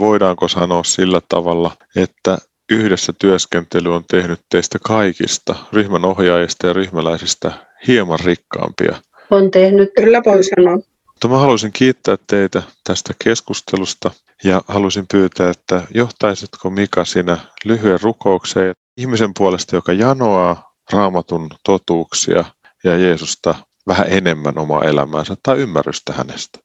[0.01, 2.39] Voidaanko sanoa sillä tavalla, että
[2.73, 7.53] yhdessä työskentely on tehnyt teistä kaikista, ryhmän ohjaajista ja ryhmäläisistä,
[7.87, 8.97] hieman rikkaampia
[9.31, 9.91] on tehnyt.
[9.97, 10.79] Kyllä voi sanoa.
[11.17, 14.11] Mutta mä haluaisin kiittää teitä tästä keskustelusta
[14.45, 22.45] ja haluaisin pyytää, että johtaisitko Mika sinä lyhyen rukoukseen ihmisen puolesta, joka janoaa raamatun totuuksia
[22.85, 23.55] ja Jeesusta
[23.87, 26.59] vähän enemmän omaa elämäänsä tai ymmärrystä hänestä.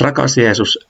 [0.00, 0.88] Rakas Jeesus,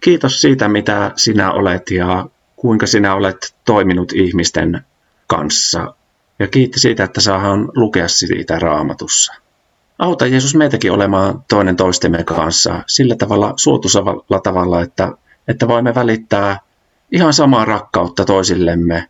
[0.00, 4.86] kiitos siitä, mitä sinä olet ja kuinka sinä olet toiminut ihmisten
[5.26, 5.94] kanssa.
[6.38, 9.32] Ja kiitti siitä, että saadaan lukea siitä raamatussa.
[9.98, 15.12] Auta Jeesus meitäkin olemaan toinen toistemme kanssa sillä tavalla suotuisalla tavalla, että,
[15.48, 16.60] että voimme välittää
[17.12, 19.08] ihan samaa rakkautta toisillemme,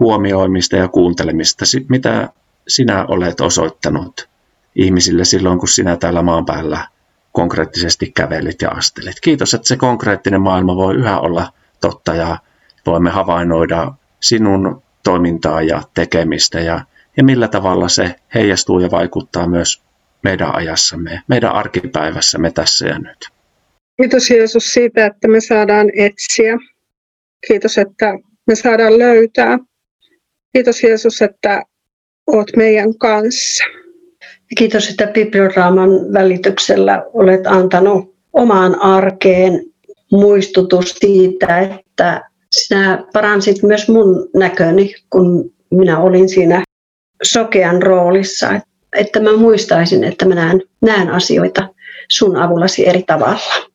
[0.00, 2.28] huomioimista ja kuuntelemista, mitä
[2.68, 4.28] sinä olet osoittanut
[4.74, 6.88] ihmisille silloin, kun sinä täällä maan päällä
[7.32, 9.20] konkreettisesti kävelit ja astelit.
[9.20, 12.38] Kiitos, että se konkreettinen maailma voi yhä olla totta ja
[12.86, 16.84] voimme havainnoida sinun toimintaa ja tekemistä ja,
[17.16, 19.82] ja millä tavalla se heijastuu ja vaikuttaa myös
[20.22, 23.28] meidän ajassamme, meidän arkipäivässämme tässä ja nyt.
[24.00, 26.58] Kiitos Jeesus siitä, että me saadaan etsiä.
[27.48, 29.58] Kiitos, että me saadaan löytää.
[30.52, 31.62] Kiitos Jeesus, että
[32.26, 33.64] olet meidän kanssa.
[34.58, 39.64] Kiitos, että biblioraaman välityksellä olet antanut omaan arkeen
[40.12, 46.64] muistutus siitä, että sinä paransit myös mun näköni, kun minä olin siinä
[47.22, 48.60] sokean roolissa
[48.96, 51.68] että mä muistaisin, että mä näen, näen asioita
[52.12, 53.70] sun avullasi eri tavalla.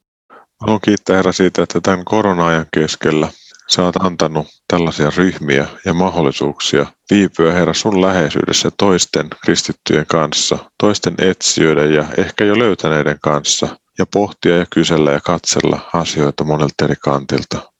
[0.61, 3.27] Haluan kiittää Herra siitä, että tämän korona-ajan keskellä
[3.67, 11.13] sä oot antanut tällaisia ryhmiä ja mahdollisuuksia viipyä Herra sun läheisyydessä toisten kristittyjen kanssa, toisten
[11.17, 16.95] etsijöiden ja ehkä jo löytäneiden kanssa ja pohtia ja kysellä ja katsella asioita monelta eri
[17.03, 17.71] kantilta.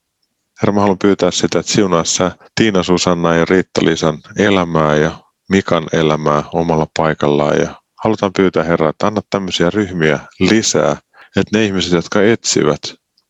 [0.61, 5.11] Herra, mä haluan pyytää sitä, että siunaa sä Tiina Susanna ja Riitta-Liisan elämää ja
[5.49, 10.97] Mikan elämää omalla paikallaan ja halutaan pyytää Herraa, että anna tämmöisiä ryhmiä lisää,
[11.35, 12.81] että ne ihmiset, jotka etsivät,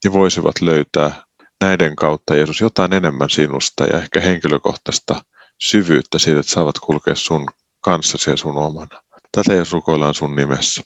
[0.03, 1.23] niin voisivat löytää
[1.61, 5.21] näiden kautta Jeesus jotain enemmän sinusta ja ehkä henkilökohtaista
[5.61, 7.45] syvyyttä siitä, että saavat kulkea sun
[7.81, 9.01] kanssasi ja sun omana.
[9.31, 10.81] Tätä jos rukoillaan sun nimessä.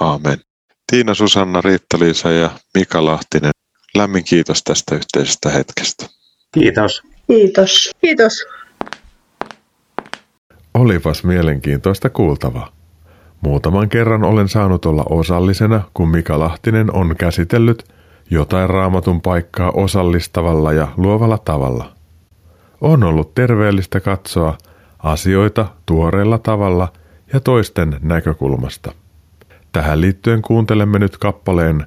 [0.00, 0.40] Aamen.
[0.92, 3.52] Tiina, Susanna, Riitta-Liisa ja Mika Lahtinen,
[3.96, 6.06] lämmin kiitos tästä yhteisestä hetkestä.
[6.54, 7.02] Kiitos.
[7.26, 7.90] Kiitos.
[8.00, 8.32] Kiitos.
[10.74, 12.68] Olipas mielenkiintoista kuultavaa.
[13.40, 17.84] Muutaman kerran olen saanut olla osallisena, kun Mika Lahtinen on käsitellyt
[18.30, 21.92] jotain raamatun paikkaa osallistavalla ja luovalla tavalla.
[22.80, 24.58] On ollut terveellistä katsoa
[24.98, 26.92] asioita tuoreella tavalla
[27.32, 28.92] ja toisten näkökulmasta.
[29.72, 31.86] Tähän liittyen kuuntelemme nyt kappaleen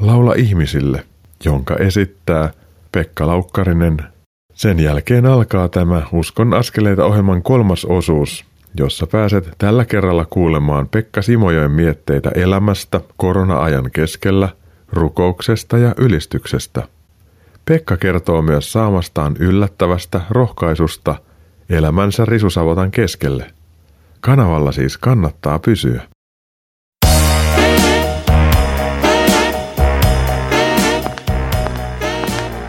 [0.00, 1.04] Laula ihmisille,
[1.44, 2.52] jonka esittää
[2.92, 4.15] Pekka Laukkarinen.
[4.56, 8.44] Sen jälkeen alkaa tämä Uskon askeleita ohjelman kolmas osuus,
[8.78, 14.48] jossa pääset tällä kerralla kuulemaan Pekka Simojoen mietteitä elämästä korona-ajan keskellä,
[14.92, 16.82] rukouksesta ja ylistyksestä.
[17.64, 21.14] Pekka kertoo myös saamastaan yllättävästä rohkaisusta
[21.70, 23.50] elämänsä risusavotan keskelle.
[24.20, 26.02] Kanavalla siis kannattaa pysyä.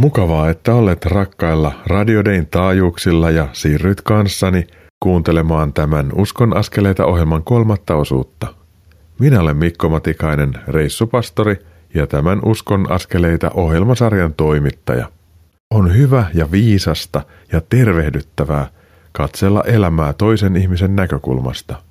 [0.00, 4.66] Mukavaa, että olet rakkailla Radiodein taajuuksilla ja siirryt kanssani
[5.00, 8.54] kuuntelemaan tämän Uskon askeleita ohjelman kolmatta osuutta.
[9.18, 11.56] Minä olen Mikko Matikainen, reissupastori
[11.94, 15.10] ja tämän Uskon askeleita ohjelmasarjan toimittaja.
[15.70, 18.66] On hyvä ja viisasta ja tervehdyttävää
[19.12, 21.82] katsella elämää toisen ihmisen näkökulmasta.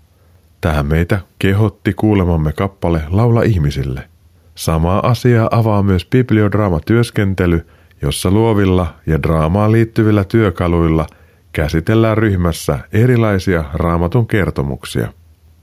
[0.61, 4.09] Tähän meitä kehotti kuulemamme kappale Laula ihmisille.
[4.55, 7.65] Samaa asiaa avaa myös bibliodraamatyöskentely,
[8.01, 11.07] jossa luovilla ja draamaan liittyvillä työkaluilla
[11.51, 15.07] käsitellään ryhmässä erilaisia raamatun kertomuksia.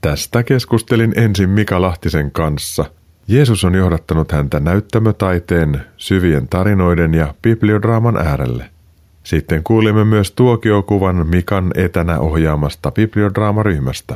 [0.01, 2.85] Tästä keskustelin ensin Mika Lahtisen kanssa.
[3.27, 8.69] Jeesus on johdattanut häntä näyttämötaiteen, syvien tarinoiden ja bibliodraaman äärelle.
[9.23, 14.15] Sitten kuulimme myös tuokiokuvan Mikan etänä ohjaamasta bibliodraamaryhmästä.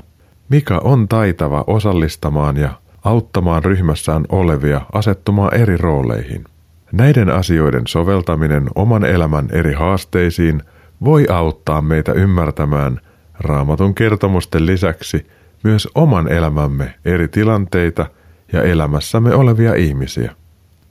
[0.49, 2.69] Mika on taitava osallistamaan ja
[3.03, 6.45] auttamaan ryhmässään olevia asettumaan eri rooleihin.
[6.91, 10.61] Näiden asioiden soveltaminen oman elämän eri haasteisiin
[11.03, 12.99] voi auttaa meitä ymmärtämään
[13.39, 15.27] raamatun kertomusten lisäksi
[15.63, 18.05] myös oman elämämme eri tilanteita
[18.53, 20.35] ja elämässämme olevia ihmisiä.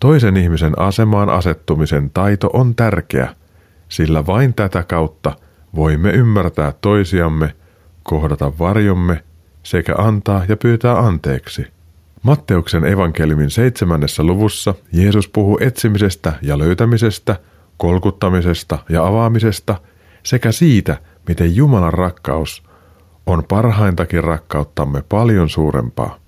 [0.00, 3.34] Toisen ihmisen asemaan asettumisen taito on tärkeä,
[3.88, 5.32] sillä vain tätä kautta
[5.74, 7.54] voimme ymmärtää toisiamme,
[8.02, 9.24] kohdata varjomme
[9.62, 11.66] sekä antaa ja pyytää anteeksi–
[12.22, 17.37] Matteuksen evankeliumin seitsemännessä luvussa Jeesus puhuu etsimisestä ja löytämisestä,
[17.76, 19.76] kolkuttamisesta ja avaamisesta
[20.22, 20.96] sekä siitä,
[21.28, 22.62] miten Jumalan rakkaus
[23.26, 26.18] on parhaintakin rakkauttamme paljon suurempaa.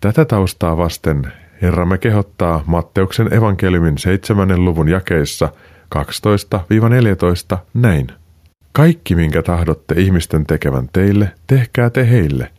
[0.00, 1.32] Tätä taustaa vasten
[1.62, 5.48] Herramme kehottaa Matteuksen evankeliumin seitsemännen luvun jakeissa
[7.54, 8.06] 12-14 näin.
[8.72, 12.50] Kaikki, minkä tahdotte ihmisten tekevän teille, tehkää te heille.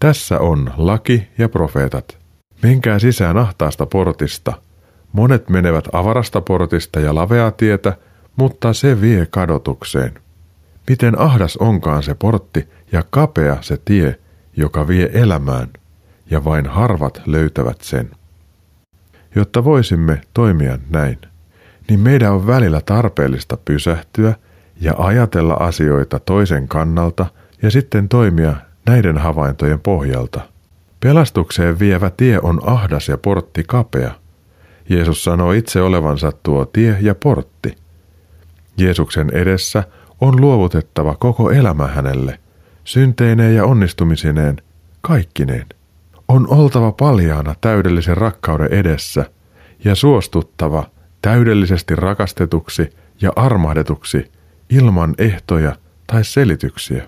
[0.00, 2.21] Tässä on laki ja profeetat.
[2.62, 4.52] Menkää sisään ahtaasta portista.
[5.12, 7.96] Monet menevät avarasta portista ja laveaa tietä,
[8.36, 10.14] mutta se vie kadotukseen.
[10.88, 14.18] Miten ahdas onkaan se portti ja kapea se tie,
[14.56, 15.68] joka vie elämään,
[16.30, 18.10] ja vain harvat löytävät sen.
[19.34, 21.18] Jotta voisimme toimia näin,
[21.88, 24.34] niin meidän on välillä tarpeellista pysähtyä
[24.80, 27.26] ja ajatella asioita toisen kannalta
[27.62, 30.40] ja sitten toimia näiden havaintojen pohjalta–
[31.02, 34.10] Pelastukseen vievä tie on ahdas ja portti kapea.
[34.88, 37.76] Jeesus sanoo itse olevansa tuo tie ja portti.
[38.76, 39.84] Jeesuksen edessä
[40.20, 42.38] on luovutettava koko elämä hänelle,
[42.84, 44.56] synteineen ja onnistumisineen,
[45.00, 45.66] kaikkineen.
[46.28, 49.30] On oltava paljaana täydellisen rakkauden edessä
[49.84, 50.84] ja suostuttava
[51.22, 54.30] täydellisesti rakastetuksi ja armahdetuksi
[54.70, 55.76] ilman ehtoja
[56.06, 57.06] tai selityksiä.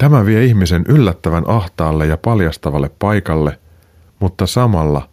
[0.00, 3.58] Tämä vie ihmisen yllättävän ahtaalle ja paljastavalle paikalle,
[4.20, 5.08] mutta samalla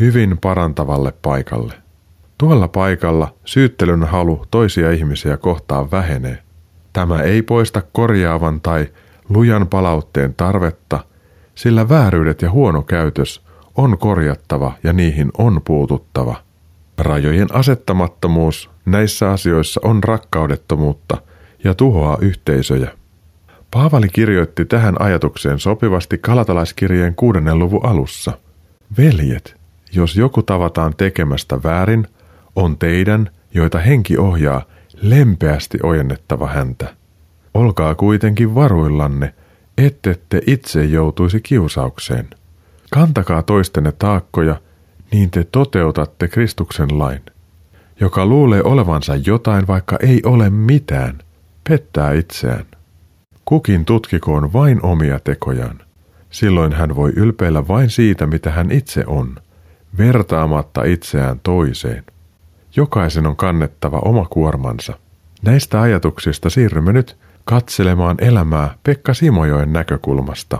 [0.00, 1.74] hyvin parantavalle paikalle.
[2.38, 6.38] Tuolla paikalla syyttelyn halu toisia ihmisiä kohtaan vähenee.
[6.92, 8.88] Tämä ei poista korjaavan tai
[9.28, 11.04] lujan palautteen tarvetta,
[11.54, 13.42] sillä vääryydet ja huono käytös
[13.76, 16.36] on korjattava ja niihin on puututtava.
[16.98, 21.16] Rajojen asettamattomuus näissä asioissa on rakkaudettomuutta
[21.64, 23.01] ja tuhoaa yhteisöjä.
[23.72, 28.32] Paavali kirjoitti tähän ajatukseen sopivasti kalatalaiskirjeen kuudennen luvun alussa.
[28.98, 29.56] Veljet,
[29.92, 32.06] jos joku tavataan tekemästä väärin,
[32.56, 34.62] on teidän, joita henki ohjaa,
[35.02, 36.94] lempeästi ojennettava häntä.
[37.54, 39.34] Olkaa kuitenkin varuillanne,
[39.78, 42.30] ettette itse joutuisi kiusaukseen.
[42.90, 44.60] Kantakaa toistenne taakkoja,
[45.12, 47.22] niin te toteutatte Kristuksen lain.
[48.00, 51.18] Joka luulee olevansa jotain, vaikka ei ole mitään,
[51.68, 52.66] pettää itseään.
[53.44, 55.80] Kukin tutkikoon vain omia tekojaan.
[56.30, 59.36] Silloin hän voi ylpeillä vain siitä, mitä hän itse on,
[59.98, 62.04] vertaamatta itseään toiseen.
[62.76, 64.98] Jokaisen on kannettava oma kuormansa.
[65.42, 70.58] Näistä ajatuksista siirrymme nyt katselemaan elämää Pekka Simojoen näkökulmasta.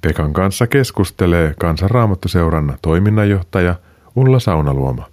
[0.00, 3.74] Pekan kanssa keskustelee Kansanraamattuseuran toiminnanjohtaja
[4.16, 5.06] Ulla Saunaluoma.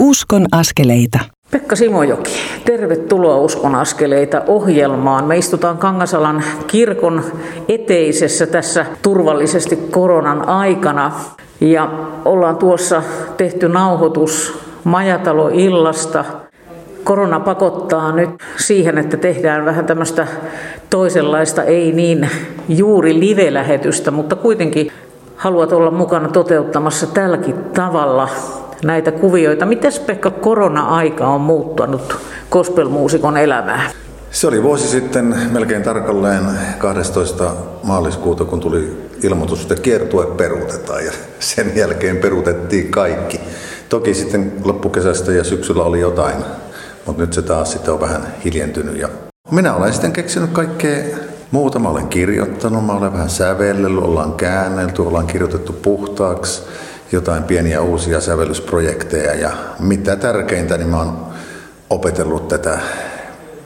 [0.00, 1.18] Uskon askeleita.
[1.52, 2.32] Pekka Simojoki,
[2.64, 5.24] tervetuloa Uskon askeleita ohjelmaan.
[5.24, 7.24] Me istutaan Kangasalan kirkon
[7.68, 11.12] eteisessä tässä turvallisesti koronan aikana.
[11.60, 11.90] Ja
[12.24, 13.02] ollaan tuossa
[13.36, 16.24] tehty nauhoitus Majatalo-illasta.
[17.04, 20.26] Korona pakottaa nyt siihen, että tehdään vähän tämmöistä
[20.90, 22.30] toisenlaista, ei niin
[22.68, 24.92] juuri live-lähetystä, mutta kuitenkin
[25.36, 28.28] haluat olla mukana toteuttamassa tälläkin tavalla
[28.84, 29.66] näitä kuvioita.
[29.66, 32.16] Miten Pekka korona-aika on muuttanut
[32.50, 33.90] gospelmuusikon elämää?
[34.30, 36.42] Se oli vuosi sitten melkein tarkalleen
[36.78, 37.52] 12.
[37.82, 43.40] maaliskuuta, kun tuli ilmoitus, että kiertue peruutetaan ja sen jälkeen peruutettiin kaikki.
[43.88, 46.36] Toki sitten loppukesästä ja syksyllä oli jotain,
[47.06, 48.96] mutta nyt se taas sitten on vähän hiljentynyt.
[48.96, 49.08] Ja
[49.50, 51.04] minä olen sitten keksinyt kaikkea
[51.50, 51.78] muuta.
[51.78, 56.62] Mä olen kirjoittanut, mä olen vähän sävellellyt, ollaan käännelty, ollaan kirjoitettu puhtaaksi
[57.12, 61.26] jotain pieniä uusia sävellysprojekteja ja mitä tärkeintä, niin mä oon
[61.90, 62.78] opetellut tätä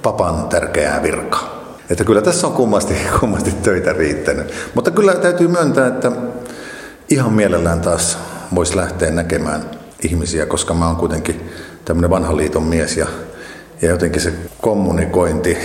[0.03, 1.75] papan tärkeää virkaa.
[1.91, 4.53] Että kyllä tässä on kummasti, kummasti töitä riittänyt.
[4.75, 6.13] Mutta kyllä täytyy myöntää, että
[7.11, 8.19] ihan mielellään taas
[8.55, 9.71] voisi lähteä näkemään
[10.03, 11.51] ihmisiä, koska mä oon kuitenkin
[11.85, 13.07] tämmöinen vanhan liiton mies ja,
[13.83, 15.59] ja jotenkin se kommunikointi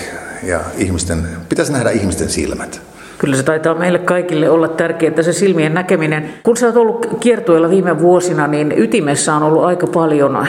[0.44, 2.91] ja ihmisten, pitäisi nähdä ihmisten silmät.
[3.22, 6.34] Kyllä se taitaa meille kaikille olla tärkeää, se silmien näkeminen.
[6.44, 10.48] Kun sä oot ollut kiertueella viime vuosina, niin ytimessä on ollut aika paljon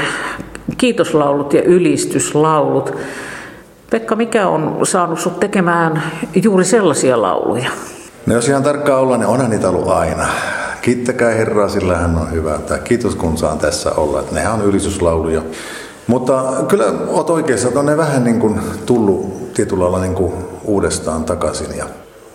[0.78, 2.96] kiitoslaulut ja ylistyslaulut.
[3.90, 6.02] Pekka, mikä on saanut sut tekemään
[6.42, 7.70] juuri sellaisia lauluja?
[8.26, 10.26] No jos ihan tarkkaan olla, niin onhan niitä ollut aina.
[10.82, 12.58] Kiittäkää Herraa, sillä hän on hyvä.
[12.58, 14.20] Tai kiitos kun saan tässä olla.
[14.20, 15.42] Että nehän on ylistyslauluja.
[16.06, 20.32] Mutta kyllä oot oikeassa, että on ne vähän niin kuin tullut tietyllä lailla niin kuin
[20.64, 21.78] uudestaan takaisin.
[21.78, 21.84] Ja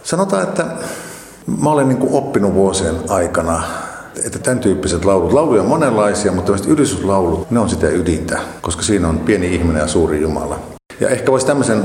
[0.07, 0.65] sanotaan, että
[1.61, 3.63] mä olen niin oppinut vuosien aikana,
[4.25, 9.07] että tämän tyyppiset laulut, lauluja on monenlaisia, mutta ylistyslaulut, ne on sitä ydintä, koska siinä
[9.07, 10.59] on pieni ihminen ja suuri Jumala.
[10.99, 11.83] Ja ehkä voisi tämmöisen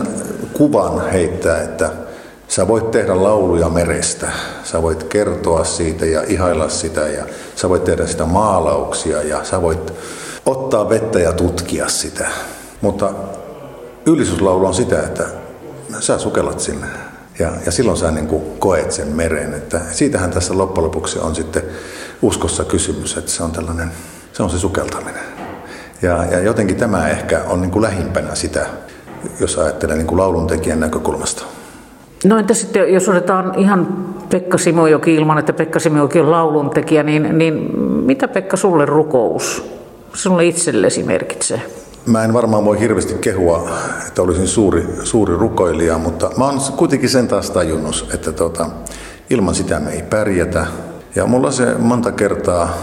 [0.53, 1.91] kuvan heittää, että
[2.49, 4.33] sä voit tehdä lauluja merestä.
[4.65, 7.25] Sä voit kertoa siitä ja ihailla sitä ja
[7.57, 9.93] sä voit tehdä sitä maalauksia ja sä voit
[10.47, 12.29] ottaa vettä ja tutkia sitä.
[12.81, 13.13] Mutta
[14.07, 15.25] ylistyslaulu on sitä, että
[16.01, 17.12] sä sukellat sinne.
[17.39, 19.55] Ja, ja silloin sä niin kuin koet sen meren.
[19.55, 21.63] Että siitähän tässä loppujen lopuksi on sitten
[22.23, 23.91] uskossa kysymys, että se on tällainen,
[24.33, 25.23] se on se sukeltaminen.
[26.03, 28.67] Ja, ja jotenkin tämä ehkä on niin kuin lähimpänä sitä,
[29.41, 31.45] jos ajattelee niin kuin lauluntekijän näkökulmasta.
[32.25, 33.87] No entä sitten, jos otetaan ihan
[34.31, 39.73] Pekka Simojoki ilman, että Pekka Simojoki on lauluntekijä, niin, niin mitä Pekka sulle rukous
[40.15, 41.63] sulle itsellesi merkitsee?
[42.07, 43.71] Mä en varmaan voi hirveästi kehua,
[44.07, 48.67] että olisin suuri, suuri rukoilija, mutta mä oon kuitenkin sen taas tajunnut, että tota,
[49.31, 50.67] ilman sitä me ei pärjätä.
[51.15, 52.75] Ja mulla se monta kertaa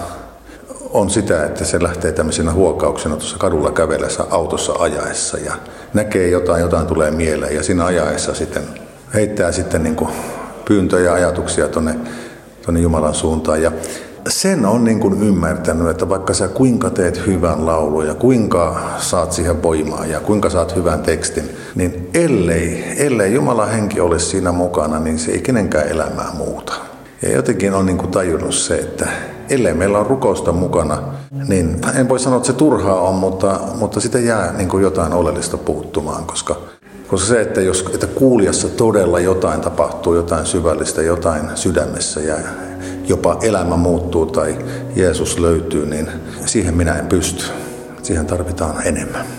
[0.90, 5.54] on sitä, että se lähtee tämmöisenä huokauksena tuossa kadulla kävellessä autossa ajaessa ja
[5.94, 8.64] näkee jotain, jotain tulee mieleen ja siinä ajaessa sitten
[9.14, 9.98] heittää sitten niin
[10.66, 11.96] pyyntöjä ja ajatuksia tuonne
[12.82, 13.62] Jumalan suuntaan.
[13.62, 13.72] Ja
[14.28, 19.32] sen on niin kuin ymmärtänyt, että vaikka sä kuinka teet hyvän laulun ja kuinka saat
[19.32, 25.00] siihen voimaa ja kuinka saat hyvän tekstin, niin ellei, ellei Jumalan henki ole siinä mukana,
[25.00, 26.74] niin se ei kenenkään elämää muuta.
[27.22, 29.08] Ja jotenkin on niin kuin tajunnut se, että
[29.50, 30.98] ellei meillä on rukousta mukana,
[31.48, 35.14] niin en voi sanoa, että se turhaa on, mutta, mutta sitä jää niin kuin jotain
[35.14, 36.56] oleellista puuttumaan, koska,
[37.08, 42.36] koska se, että, jos, että kuulijassa todella jotain tapahtuu, jotain syvällistä, jotain sydämessä ja
[43.10, 44.58] jopa elämä muuttuu tai
[44.96, 46.08] Jeesus löytyy, niin
[46.46, 47.44] siihen minä en pysty.
[48.04, 49.39] Siihen tarvitaan enemmän.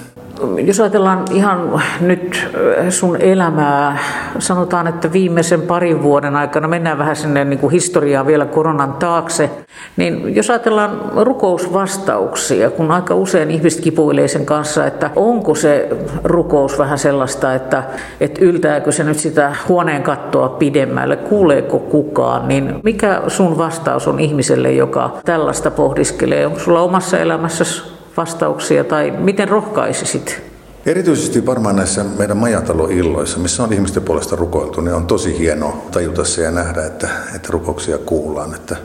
[0.64, 2.48] Jos ajatellaan ihan nyt
[2.88, 3.98] sun elämää,
[4.38, 9.50] sanotaan, että viimeisen parin vuoden aikana, mennään vähän sinne niin kuin historiaa vielä koronan taakse,
[9.96, 15.88] niin jos ajatellaan rukousvastauksia, kun aika usein ihmiset kipuilee sen kanssa, että onko se
[16.24, 17.82] rukous vähän sellaista, että,
[18.20, 24.20] että yltääkö se nyt sitä huoneen kattoa pidemmälle, kuuleeko kukaan, niin mikä sun vastaus on
[24.20, 26.46] ihmiselle, joka tällaista pohdiskelee?
[26.46, 30.42] Onko sulla omassa elämässäsi vastauksia tai miten rohkaisisit?
[30.86, 36.24] Erityisesti varmaan näissä meidän majataloilloissa, missä on ihmisten puolesta rukoiltu, niin on tosi hienoa tajuta
[36.24, 38.54] se ja nähdä, että, että rukouksia kuullaan.
[38.54, 38.76] Että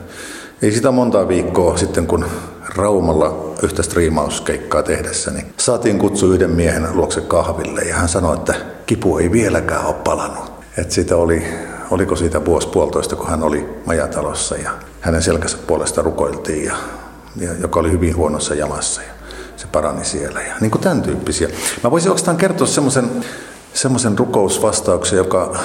[0.62, 2.24] ei sitä montaa viikkoa sitten, kun
[2.76, 8.54] Raumalla yhtä striimauskeikkaa tehdessä, niin saatiin kutsu yhden miehen luokse kahville ja hän sanoi, että
[8.86, 10.52] kipu ei vieläkään ole palannut.
[10.78, 11.44] Että siitä oli,
[11.90, 14.70] oliko siitä vuosi puolitoista, kun hän oli majatalossa ja
[15.00, 16.76] hänen selkänsä puolesta rukoiltiin, ja,
[17.36, 19.02] ja, joka oli hyvin huonossa jamassa.
[19.02, 19.15] Ja
[19.56, 20.42] se parani siellä.
[20.42, 21.48] Ja niin kuin tämän tyyppisiä.
[21.84, 23.10] Mä voisin oikeastaan kertoa semmoisen
[23.76, 25.58] semmoisen rukousvastauksen, joka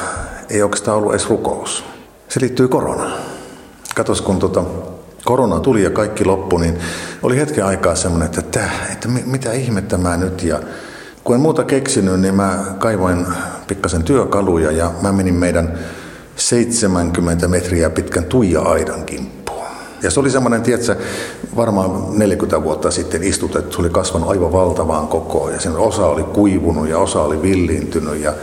[0.49, 1.83] ei oikeastaan ollut edes rukous.
[2.29, 3.13] Se liittyy koronaan.
[3.95, 4.63] Katos, kun tota,
[5.25, 6.79] korona tuli ja kaikki loppui, niin
[7.23, 10.43] oli hetken aikaa semmoinen, että, täh, että mitä ihmettä mä nyt.
[10.43, 10.59] Ja
[11.23, 13.25] kun en muuta keksinyt, niin mä kaivoin
[13.67, 15.79] pikkasen työkaluja ja mä menin meidän
[16.35, 19.40] 70 metriä pitkän tuija-aidan kimppuun.
[20.03, 20.95] Ja se oli semmoinen, tiedätkö,
[21.55, 26.23] varmaan 40 vuotta sitten istutettu, se oli kasvanut aivan valtavaan kokoon ja sen osa oli
[26.23, 28.33] kuivunut ja osa oli villiintynyt ja,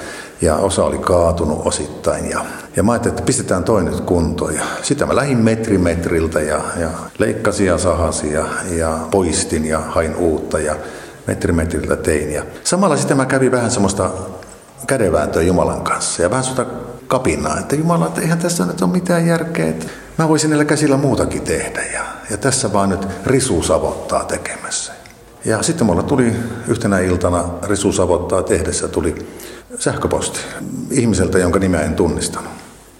[0.40, 2.30] ja osa oli kaatunut osittain.
[2.30, 2.44] Ja,
[2.76, 4.54] ja mä ajattelin, että pistetään toi nyt kuntoon.
[4.54, 6.88] Ja sitä mä lähdin metri metriltä ja, ja
[7.18, 10.76] leikkasin ja sahasin ja, ja poistin ja hain uutta ja
[11.26, 12.32] metri metriltä tein.
[12.32, 14.10] Ja samalla sitten mä kävin vähän semmoista
[14.86, 16.66] kädevääntöä Jumalan kanssa ja vähän sitä
[17.08, 19.86] kapinaa, että Jumala, että eihän tässä nyt ole mitään järkeä, että
[20.18, 21.82] mä voisin näillä käsillä muutakin tehdä.
[21.82, 24.92] Ja, ja tässä vaan nyt risu savottaa tekemässä.
[25.44, 26.32] Ja sitten mulla tuli
[26.68, 29.28] yhtenä iltana risu savottaa tehdessä tuli
[29.78, 30.40] sähköposti
[30.90, 32.52] ihmiseltä, jonka nimeä en tunnistanut.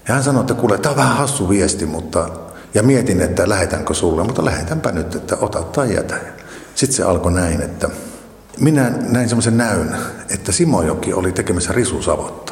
[0.09, 2.29] Ja hän sanoi, että kuule, tämä on vähän hassu viesti, mutta
[2.75, 6.17] ja mietin, että lähetänkö sulle, mutta lähetänpä nyt, että ota tai jätä.
[6.75, 7.91] Sitten se alkoi näin, että
[8.61, 9.97] minä näin semmoisen näyn,
[10.31, 12.48] että Simojoki oli tekemässä risusavottaa.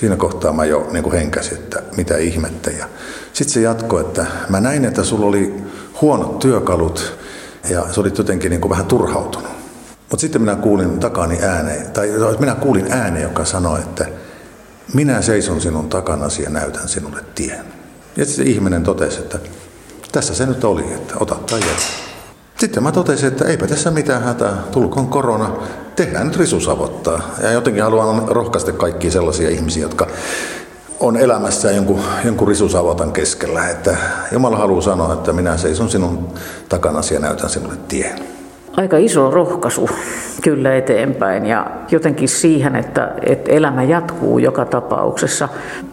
[0.00, 2.70] Siinä kohtaa mä jo niin kuin henkäsin, että mitä ihmettä.
[2.70, 2.86] Ja
[3.32, 5.54] sitten se jatkoi, että mä näin, että sulla oli
[6.00, 7.18] huonot työkalut
[7.70, 9.50] ja se oli jotenkin niin kuin vähän turhautunut.
[10.10, 14.06] Mutta sitten minä kuulin takani ääneen, tai minä kuulin ääneen, joka sanoi, että
[14.94, 17.64] minä seison sinun takanasi ja näytän sinulle tien.
[18.16, 19.38] Ja sitten ihminen totesi, että
[20.12, 22.09] tässä se nyt oli, että ota tai jätä.
[22.60, 25.50] Sitten mä totesin, että eipä tässä mitään hätää, tulkoon korona,
[25.96, 27.22] tehdään nyt risusavottaa.
[27.42, 30.06] Ja jotenkin haluan rohkaista kaikkia sellaisia ihmisiä, jotka
[31.00, 33.68] on elämässä jonkun, jonkun risusavotan keskellä.
[33.68, 33.96] Että
[34.32, 36.34] Jumala haluaa sanoa, että minä seison sinun
[36.68, 38.39] takanasi ja näytän sinulle tien
[38.76, 39.88] aika iso rohkaisu
[40.42, 45.48] kyllä eteenpäin ja jotenkin siihen, että, että elämä jatkuu joka tapauksessa.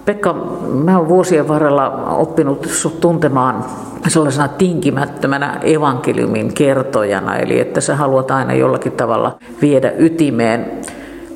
[0.05, 0.33] Pekka,
[0.73, 3.65] mä olen vuosien varrella oppinut sut tuntemaan
[4.07, 10.71] sellaisena tinkimättömänä evankeliumin kertojana, eli että sä haluat aina jollakin tavalla viedä ytimeen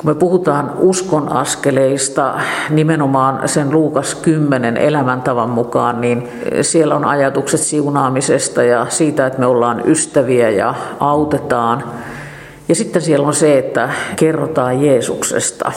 [0.01, 2.39] kun me puhutaan uskon askeleista
[2.69, 6.27] nimenomaan sen Luukas 10 elämäntavan mukaan, niin
[6.61, 11.83] siellä on ajatukset siunaamisesta ja siitä, että me ollaan ystäviä ja autetaan.
[12.69, 15.71] Ja sitten siellä on se, että kerrotaan Jeesuksesta.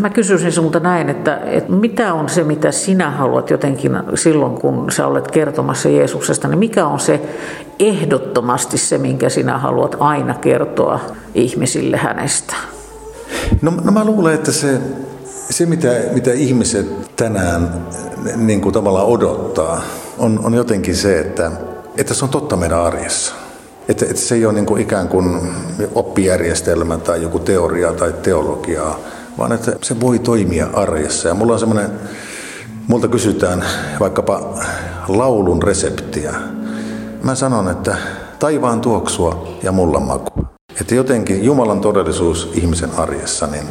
[0.00, 4.90] Mä kysyisin sinulta näin, että, että mitä on se, mitä sinä haluat jotenkin silloin, kun
[4.90, 7.20] sä olet kertomassa Jeesuksesta, niin mikä on se
[7.78, 11.00] ehdottomasti se, minkä sinä haluat aina kertoa
[11.34, 12.54] ihmisille hänestä?
[13.62, 14.80] No, no mä luulen, että se,
[15.50, 17.86] se mitä, mitä ihmiset tänään
[18.36, 19.82] niin kuin tavallaan odottaa,
[20.18, 21.50] on, on jotenkin se, että,
[21.96, 23.34] että se on totta meidän arjessa.
[23.88, 25.40] Että, että se ei ole niin kuin ikään kuin
[25.94, 28.98] oppijärjestelmä tai joku teoria tai teologiaa,
[29.38, 31.28] vaan että se voi toimia arjessa.
[31.28, 31.90] Ja mulla on semmoinen,
[32.86, 33.64] multa kysytään
[34.00, 34.54] vaikkapa
[35.08, 36.34] laulun reseptiä.
[37.22, 37.96] Mä sanon, että
[38.38, 40.47] taivaan tuoksua ja mullan makua.
[40.80, 43.64] Että jotenkin Jumalan todellisuus ihmisen arjessa, niin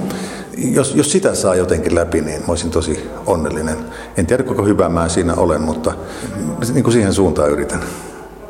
[0.57, 3.77] jos, jos sitä saa jotenkin läpi, niin mä olisin tosi onnellinen.
[4.17, 5.93] En tiedä, kuinka hyvä mä siinä olen, mutta
[6.73, 7.79] niin kuin siihen suuntaan yritän.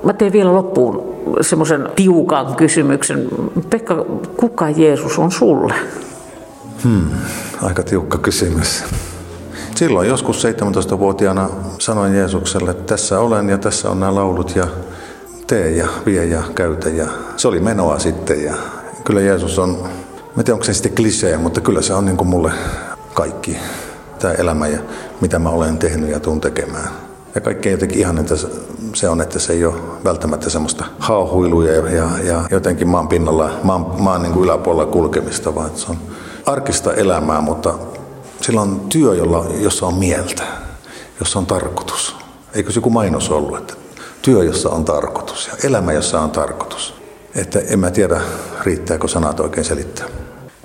[0.03, 3.27] Mä teen vielä loppuun semmoisen tiukan kysymyksen.
[3.69, 4.05] Pekka,
[4.37, 5.73] kuka Jeesus on sulle?
[6.83, 7.09] Hmm,
[7.61, 8.83] aika tiukka kysymys.
[9.75, 11.49] Silloin joskus 17-vuotiaana
[11.79, 14.67] sanoin Jeesukselle, että tässä olen ja tässä on nämä laulut ja
[15.47, 16.89] tee ja vie ja käytä.
[16.89, 18.53] Ja se oli menoa sitten ja
[19.03, 19.77] kyllä Jeesus on,
[20.35, 22.51] mä tiedän onko se sitten klisee, mutta kyllä se on niin kuin mulle
[23.13, 23.57] kaikki
[24.19, 24.79] tämä elämä ja
[25.21, 26.89] mitä mä olen tehnyt ja tuun tekemään.
[27.35, 28.35] Ja kaikkein jotenkin ihan, että
[28.93, 33.51] se on, että se ei ole välttämättä semmoista hauhuiluja ja, ja, ja jotenkin maan pinnalla,
[33.63, 35.97] maan, maan niin kuin yläpuolella kulkemista, vaan se on
[36.45, 37.73] arkista elämää, mutta
[38.41, 40.43] sillä on työ, jolla, jossa on mieltä,
[41.19, 42.15] jossa on tarkoitus.
[42.53, 43.73] Eikö se joku mainos ollut, että
[44.27, 46.93] työ, jossa on tarkoitus ja elämä, jossa on tarkoitus.
[47.35, 48.21] Että en mä tiedä,
[48.63, 50.05] riittääkö sanat oikein selittää.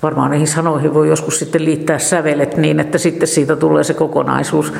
[0.03, 4.73] Varmaan niihin sanoihin voi joskus sitten liittää sävelet niin, että sitten siitä tulee se kokonaisuus.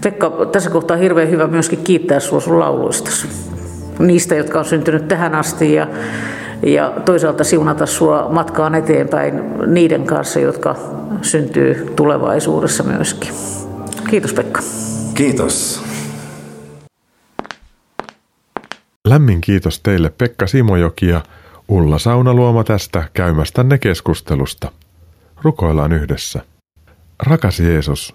[0.00, 3.10] Pekka, tässä kohtaa hirveän hyvä myöskin kiittää sinua sun lauluista.
[3.98, 5.86] Niistä, jotka on syntynyt tähän asti ja,
[6.62, 10.76] ja toisaalta siunata sinua matkaan eteenpäin niiden kanssa, jotka
[11.22, 13.30] syntyy tulevaisuudessa myöskin.
[14.10, 14.60] Kiitos Pekka.
[15.14, 15.85] Kiitos.
[19.06, 21.22] Lämmin kiitos teille Pekka Simojoki ja
[21.68, 24.72] Ulla Saunaluoma tästä käymästänne keskustelusta.
[25.42, 26.42] Rukoillaan yhdessä.
[27.22, 28.14] Rakas Jeesus,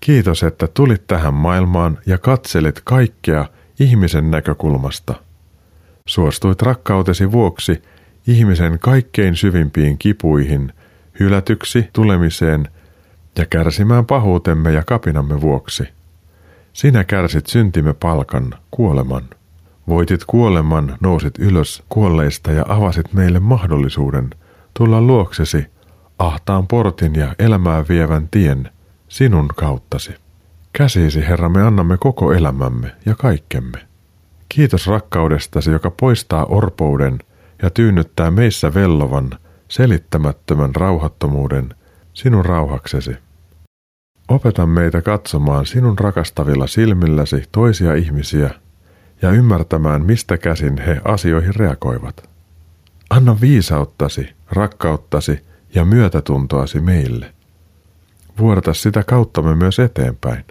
[0.00, 3.46] kiitos, että tulit tähän maailmaan ja katselit kaikkea
[3.80, 5.14] ihmisen näkökulmasta.
[6.08, 7.82] Suostuit rakkautesi vuoksi
[8.26, 10.72] ihmisen kaikkein syvimpiin kipuihin,
[11.20, 12.68] hylätyksi tulemiseen
[13.38, 15.88] ja kärsimään pahuutemme ja kapinamme vuoksi.
[16.72, 19.28] Sinä kärsit syntimme palkan, kuoleman.
[19.88, 24.30] Voitit kuoleman, nousit ylös kuolleista ja avasit meille mahdollisuuden
[24.78, 25.66] tulla luoksesi
[26.18, 28.70] ahtaan portin ja elämää vievän tien
[29.08, 30.14] sinun kauttasi.
[30.72, 33.78] Käsiisi, Herra, me annamme koko elämämme ja kaikkemme.
[34.48, 37.18] Kiitos rakkaudestasi, joka poistaa orpouden
[37.62, 39.30] ja tyynnyttää meissä vellovan,
[39.68, 41.74] selittämättömän rauhattomuuden
[42.12, 43.16] sinun rauhaksesi.
[44.28, 48.50] Opeta meitä katsomaan sinun rakastavilla silmilläsi toisia ihmisiä–
[49.24, 52.30] ja ymmärtämään, mistä käsin he asioihin reagoivat.
[53.10, 55.40] Anna viisauttasi, rakkauttasi
[55.74, 57.34] ja myötätuntoasi meille.
[58.38, 60.44] Vuodata sitä kauttamme myös eteenpäin.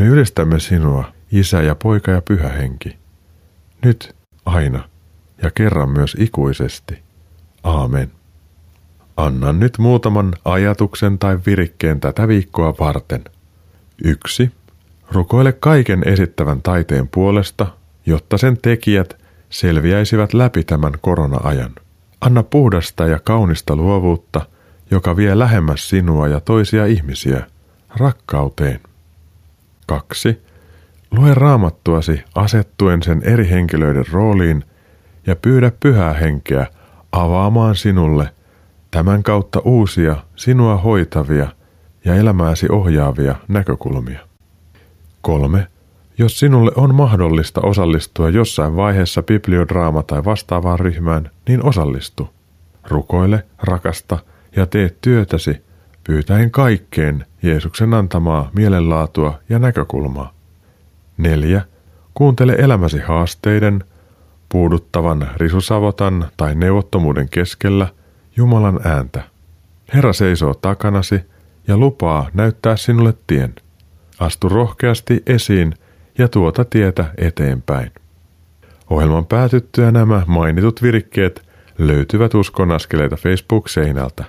[0.00, 2.96] Me ylistämme sinua, Isä ja Poika ja Pyhä Henki.
[3.84, 4.16] Nyt,
[4.46, 4.88] aina
[5.42, 7.02] ja kerran myös ikuisesti.
[7.62, 8.12] Aamen.
[9.16, 13.24] Annan nyt muutaman ajatuksen tai virikkeen tätä viikkoa varten.
[14.04, 14.52] Yksi.
[15.10, 17.66] Rukoile kaiken esittävän taiteen puolesta,
[18.06, 19.18] jotta sen tekijät
[19.50, 21.74] selviäisivät läpi tämän korona-ajan.
[22.20, 24.46] Anna puhdasta ja kaunista luovuutta,
[24.90, 27.46] joka vie lähemmäs sinua ja toisia ihmisiä,
[27.96, 28.80] rakkauteen.
[29.86, 30.42] 2.
[31.10, 34.64] Lue raamattuasi asettuen sen eri henkilöiden rooliin
[35.26, 36.66] ja pyydä pyhää henkeä
[37.12, 38.30] avaamaan sinulle
[38.90, 41.48] tämän kautta uusia, sinua hoitavia
[42.04, 44.20] ja elämääsi ohjaavia näkökulmia.
[45.20, 45.66] 3.
[46.18, 52.30] Jos sinulle on mahdollista osallistua jossain vaiheessa bibliodraama- tai vastaavaan ryhmään, niin osallistu.
[52.88, 54.18] Rukoile, rakasta
[54.56, 55.56] ja tee työtäsi
[56.04, 60.32] pyytäen kaikkeen Jeesuksen antamaa mielenlaatua ja näkökulmaa.
[61.18, 61.62] 4.
[62.14, 63.84] Kuuntele elämäsi haasteiden,
[64.48, 67.88] puuduttavan risusavotan tai neuvottomuuden keskellä
[68.36, 69.22] Jumalan ääntä.
[69.94, 71.20] Herra seisoo takanasi
[71.68, 73.54] ja lupaa näyttää sinulle tien.
[74.18, 75.74] Astu rohkeasti esiin–
[76.18, 77.90] ja tuota tietä eteenpäin.
[78.90, 81.46] Ohjelman päätyttyä nämä mainitut virikkeet
[81.78, 84.24] löytyvät Uskon askeleita Facebook-seinältä.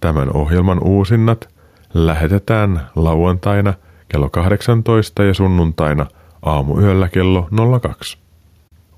[0.00, 1.48] Tämän ohjelman uusinnat
[1.94, 3.74] lähetetään lauantaina
[4.08, 6.06] kello 18 ja sunnuntaina
[6.42, 7.48] aamuyöllä kello
[7.82, 8.18] 02.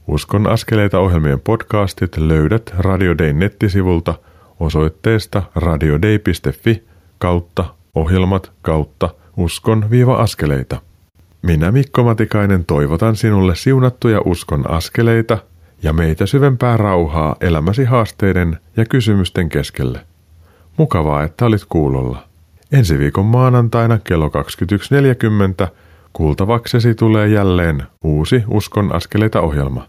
[0.09, 4.15] Uskon askeleita ohjelmien podcastit löydät Radio Day nettisivulta
[4.61, 6.85] osoitteesta radiodei.fi
[7.19, 10.88] kautta ohjelmat kautta uskon-askeleita.
[11.43, 15.39] Minä Mikko Matikainen toivotan sinulle siunattuja uskon askeleita
[15.82, 20.01] ja meitä syvempää rauhaa elämäsi haasteiden ja kysymysten keskelle.
[20.76, 22.24] Mukavaa, että olit kuulolla.
[22.72, 24.28] Ensi viikon maanantaina kello
[25.64, 25.68] 21.40
[26.12, 29.86] kuultavaksesi tulee jälleen uusi Uskon askeleita ohjelma.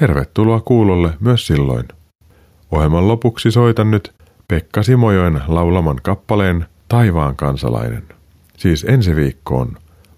[0.00, 1.88] Tervetuloa kuulolle myös silloin.
[2.70, 4.12] Ohjelman lopuksi soitan nyt
[4.48, 8.02] Pekka Simojoen laulaman kappaleen Taivaan kansalainen.
[8.56, 9.76] Siis ensi viikkoon–